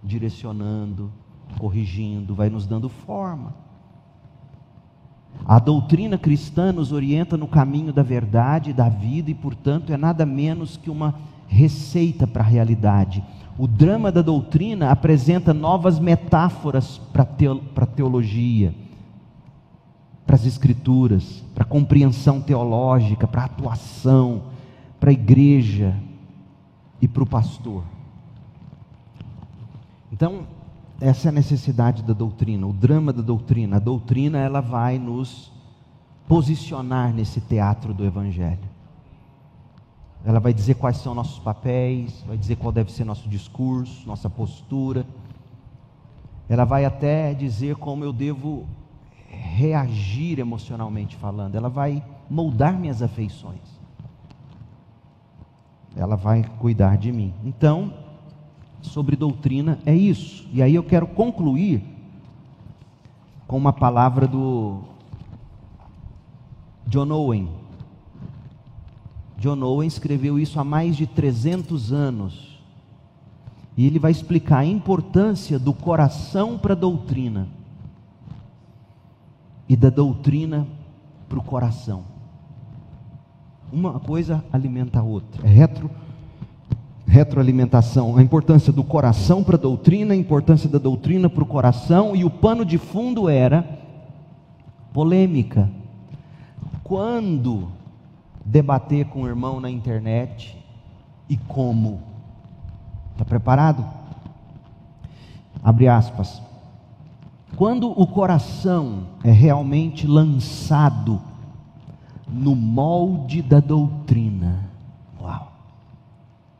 [0.04, 1.12] direcionando,
[1.58, 3.67] corrigindo, vai nos dando forma.
[5.46, 10.26] A doutrina cristã nos orienta no caminho da verdade, da vida e, portanto, é nada
[10.26, 11.16] menos que uma
[11.48, 13.24] receita para a realidade.
[13.58, 18.76] O drama da doutrina apresenta novas metáforas para a teologia,
[20.26, 24.44] para as escrituras, para a compreensão teológica, para a atuação,
[25.00, 25.96] para a igreja
[27.02, 27.84] e para o pastor.
[30.12, 30.42] Então,
[31.00, 33.78] essa é a necessidade da doutrina, o drama da doutrina.
[33.78, 35.52] A doutrina ela vai nos
[36.28, 38.68] posicionar nesse teatro do evangelho.
[40.26, 44.30] Ela vai dizer quais são nossos papéis, vai dizer qual deve ser nosso discurso, nossa
[44.30, 45.06] postura.
[46.50, 48.66] Ela vai até dizer como eu devo
[49.30, 51.56] reagir emocionalmente falando.
[51.56, 53.78] Ela vai moldar minhas afeições.
[55.96, 57.34] Ela vai cuidar de mim.
[57.44, 57.94] Então,
[58.82, 60.48] sobre doutrina é isso.
[60.54, 61.84] E aí eu quero concluir
[63.48, 64.82] com uma palavra do
[66.86, 67.50] John Owen.
[69.38, 72.58] John Owen escreveu isso há mais de 300 anos.
[73.76, 77.48] E ele vai explicar a importância do coração para a doutrina
[79.70, 80.68] e da doutrina
[81.30, 82.04] para o coração.
[83.72, 85.46] Uma coisa alimenta a outra.
[85.46, 85.92] É retro
[87.08, 92.16] retroalimentação, a importância do coração para a doutrina, a importância da doutrina para o coração,
[92.16, 93.66] e o pano de fundo era
[94.94, 95.72] polêmica.
[96.84, 97.70] Quando
[98.44, 100.58] debater com o irmão na internet
[101.30, 102.02] e como?
[103.14, 103.86] Está preparado?
[105.64, 106.42] Abre aspas.
[107.56, 111.22] Quando o coração é realmente lançado
[112.28, 114.67] no molde da doutrina,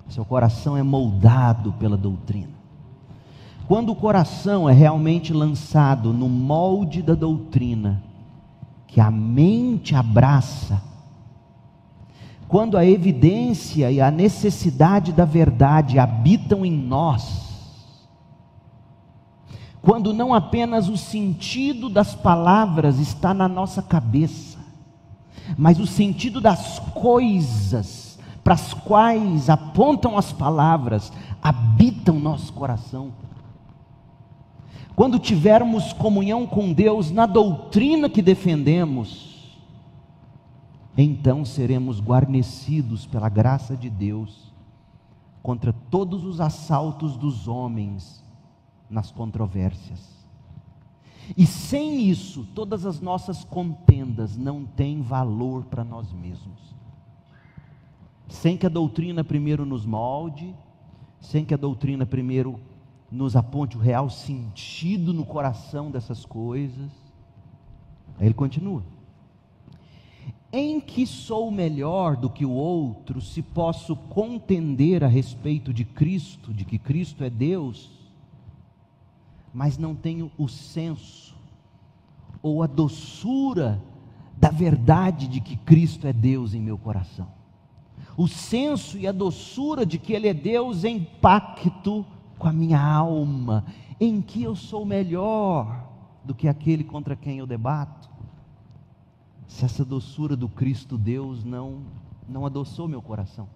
[0.10, 2.58] seu coração é moldado pela doutrina.
[3.68, 8.02] Quando o coração é realmente lançado no molde da doutrina,
[8.88, 10.82] que a mente abraça,
[12.48, 17.46] quando a evidência e a necessidade da verdade habitam em nós,
[19.82, 24.58] quando não apenas o sentido das palavras está na nossa cabeça,
[25.58, 28.07] mas o sentido das coisas
[28.48, 31.12] para as quais apontam as palavras,
[31.42, 33.12] habitam nosso coração.
[34.96, 39.54] Quando tivermos comunhão com Deus na doutrina que defendemos,
[40.98, 44.54] então seremos guarnecidos pela graça de Deus
[45.44, 48.24] contra todos os assaltos dos homens
[48.90, 50.26] nas controvérsias.
[51.36, 56.68] E sem isso, todas as nossas contendas não têm valor para nós mesmos
[58.28, 60.54] sem que a doutrina primeiro nos molde,
[61.20, 62.60] sem que a doutrina primeiro
[63.12, 66.92] nos aponte o real sentido no coração dessas coisas.
[68.20, 68.84] Aí ele continua.
[70.52, 76.54] em que sou melhor do que o outro se posso contender a respeito de Cristo,
[76.54, 77.92] de que Cristo é Deus,
[79.54, 81.36] mas não tenho o senso
[82.42, 83.82] ou a doçura
[84.38, 87.37] da verdade de que Cristo é Deus em meu coração.
[88.18, 92.06] O senso e a doçura de que Ele é Deus em pacto
[92.38, 93.64] com a minha alma,
[94.00, 95.88] em que eu sou melhor
[96.26, 98.10] do que aquele contra quem eu debato.
[99.48, 101.84] Se essa doçura do Cristo Deus não
[102.28, 103.48] não adoçou meu coração.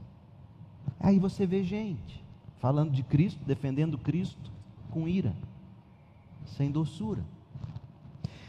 [0.99, 2.23] Aí você vê gente
[2.59, 4.51] falando de Cristo, defendendo Cristo
[4.91, 5.33] com ira,
[6.45, 7.23] sem doçura.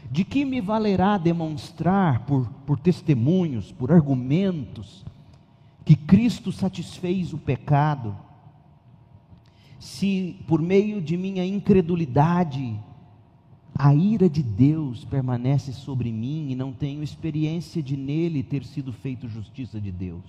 [0.09, 5.03] De que me valerá demonstrar por, por testemunhos, por argumentos,
[5.85, 8.15] que Cristo satisfez o pecado,
[9.79, 12.79] se por meio de minha incredulidade
[13.77, 18.93] a ira de Deus permanece sobre mim e não tenho experiência de nele ter sido
[18.93, 20.23] feito justiça de Deus?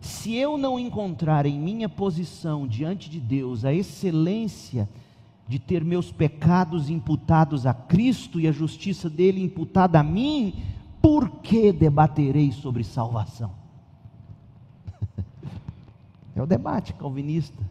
[0.00, 4.86] Se eu não encontrar em minha posição diante de Deus a excelência
[5.48, 10.54] de ter meus pecados imputados a Cristo e a justiça dele imputada a mim,
[11.00, 13.63] por que debaterei sobre salvação?
[16.34, 17.62] É o debate calvinista.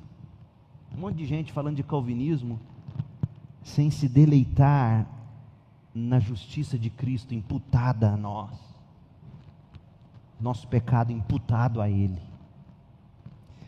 [0.95, 2.60] Um monte de gente falando de calvinismo
[3.64, 5.06] sem se deleitar
[5.94, 8.52] na justiça de Cristo imputada a nós,
[10.40, 12.22] nosso pecado imputado a Ele.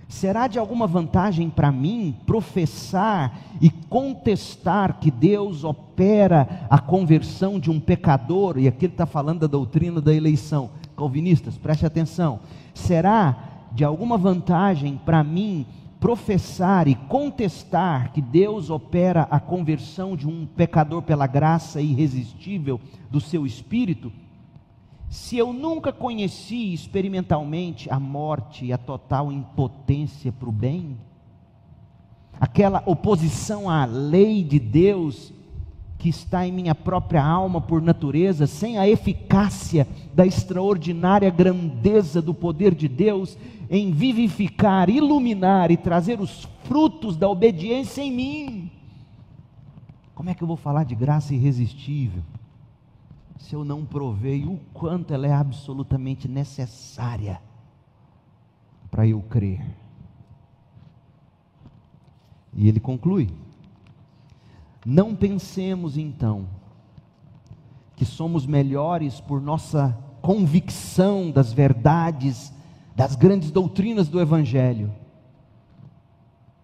[0.08, 7.72] Será de alguma vantagem para mim professar e contestar que Deus opera a conversão de
[7.72, 8.58] um pecador?
[8.58, 10.70] E aqui ele está falando da doutrina da eleição.
[10.96, 12.40] Calvinistas, preste atenção.
[12.74, 15.66] Será de alguma vantagem para mim
[16.00, 22.80] professar e contestar que Deus opera a conversão de um pecador pela graça irresistível
[23.12, 24.12] do seu espírito?
[25.10, 30.98] Se eu nunca conheci experimentalmente a morte e a total impotência para o bem,
[32.40, 35.34] aquela oposição à lei de Deus
[35.98, 42.32] que está em minha própria alma por natureza, sem a eficácia da extraordinária grandeza do
[42.32, 43.36] poder de Deus
[43.70, 48.72] em vivificar, iluminar e trazer os frutos da obediência em mim,
[50.14, 52.24] como é que eu vou falar de graça irresistível?
[53.46, 57.40] se eu não provei o quanto ela é absolutamente necessária
[58.90, 59.64] para eu crer.
[62.54, 63.30] E ele conclui:
[64.84, 66.48] Não pensemos então
[67.96, 72.52] que somos melhores por nossa convicção das verdades,
[72.96, 74.92] das grandes doutrinas do Evangelho,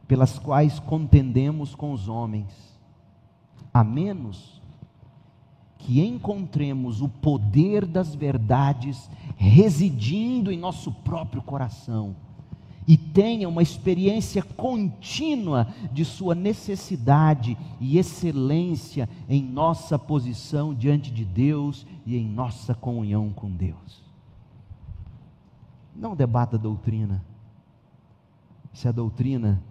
[0.07, 2.47] pelas quais contendemos com os homens,
[3.73, 4.61] a menos
[5.77, 12.15] que encontremos o poder das verdades residindo em nosso próprio coração
[12.87, 21.23] e tenha uma experiência contínua de sua necessidade e excelência em nossa posição diante de
[21.23, 24.00] Deus e em nossa comunhão com Deus.
[25.95, 27.23] Não debata a doutrina,
[28.73, 29.61] se a doutrina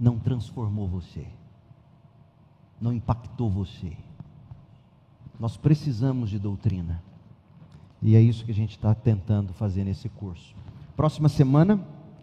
[0.00, 1.26] não transformou você,
[2.80, 3.96] não impactou você
[5.38, 7.02] nós precisamos de doutrina.
[8.00, 10.54] E é isso que a gente está tentando fazer nesse curso.
[10.96, 11.80] Próxima semana,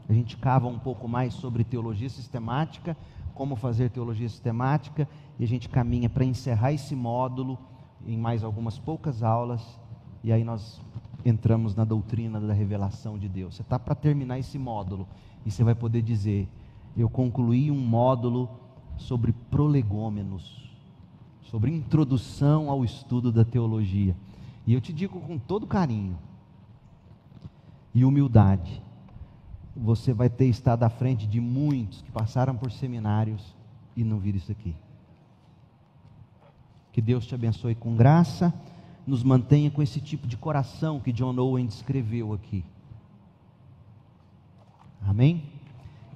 [0.08, 2.98] a gente cava um pouco mais sobre teologia sistemática,
[3.34, 5.08] como fazer teologia sistemática,
[5.40, 7.58] e a gente caminha para encerrar esse módulo
[8.06, 9.80] em mais algumas poucas aulas,
[10.24, 10.82] e aí nós
[11.26, 13.56] entramos na doutrina da revelação de Deus.
[13.56, 15.08] Você está para terminar esse módulo,
[15.46, 16.48] e você vai poder dizer:
[16.96, 18.50] Eu concluí um módulo
[18.98, 20.64] sobre prolegômenos
[21.54, 24.16] sobre introdução ao estudo da teologia.
[24.66, 26.18] E eu te digo com todo carinho
[27.94, 28.82] e humildade,
[29.76, 33.56] você vai ter estado à frente de muitos que passaram por seminários
[33.96, 34.76] e não viram isso aqui.
[36.92, 38.52] Que Deus te abençoe com graça,
[39.06, 42.64] nos mantenha com esse tipo de coração que John Owen descreveu aqui.
[45.06, 45.44] Amém?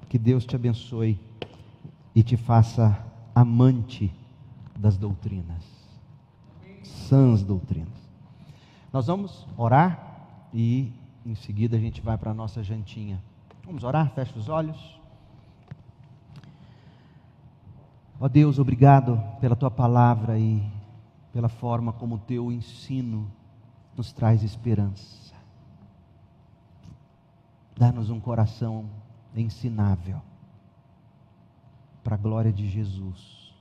[0.08, 1.20] Que Deus te abençoe
[2.14, 2.98] e te faça
[3.34, 4.12] amante
[4.78, 5.62] das doutrinas.
[6.82, 7.88] Sãs doutrinas.
[8.92, 10.90] Nós vamos orar e
[11.26, 13.22] em seguida a gente vai para a nossa jantinha.
[13.64, 14.10] Vamos orar?
[14.14, 14.98] Fecha os olhos.
[18.20, 20.60] Ó oh Deus, obrigado pela tua palavra e
[21.38, 23.30] pela forma como o teu ensino
[23.96, 25.36] nos traz esperança.
[27.76, 28.90] Dá-nos um coração
[29.36, 30.20] ensinável
[32.02, 33.54] para a glória de Jesus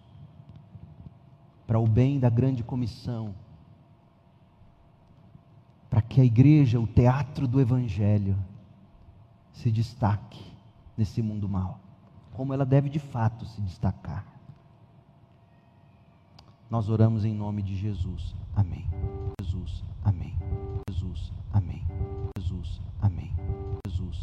[1.68, 3.36] para o bem da grande comissão,
[5.88, 8.36] para que a igreja, o teatro do Evangelho,
[9.52, 10.44] se destaque
[10.98, 11.80] nesse mundo mal,
[12.32, 14.37] como ela deve de fato se destacar.
[16.70, 18.36] Nós oramos em nome de Jesus.
[18.54, 18.86] Amém.
[19.42, 19.84] Jesus.
[20.04, 20.36] Amém.
[20.90, 21.32] Jesus.
[21.54, 21.82] Amém.
[22.38, 22.82] Jesus.
[23.02, 23.32] Amém.
[23.88, 24.18] Jesus.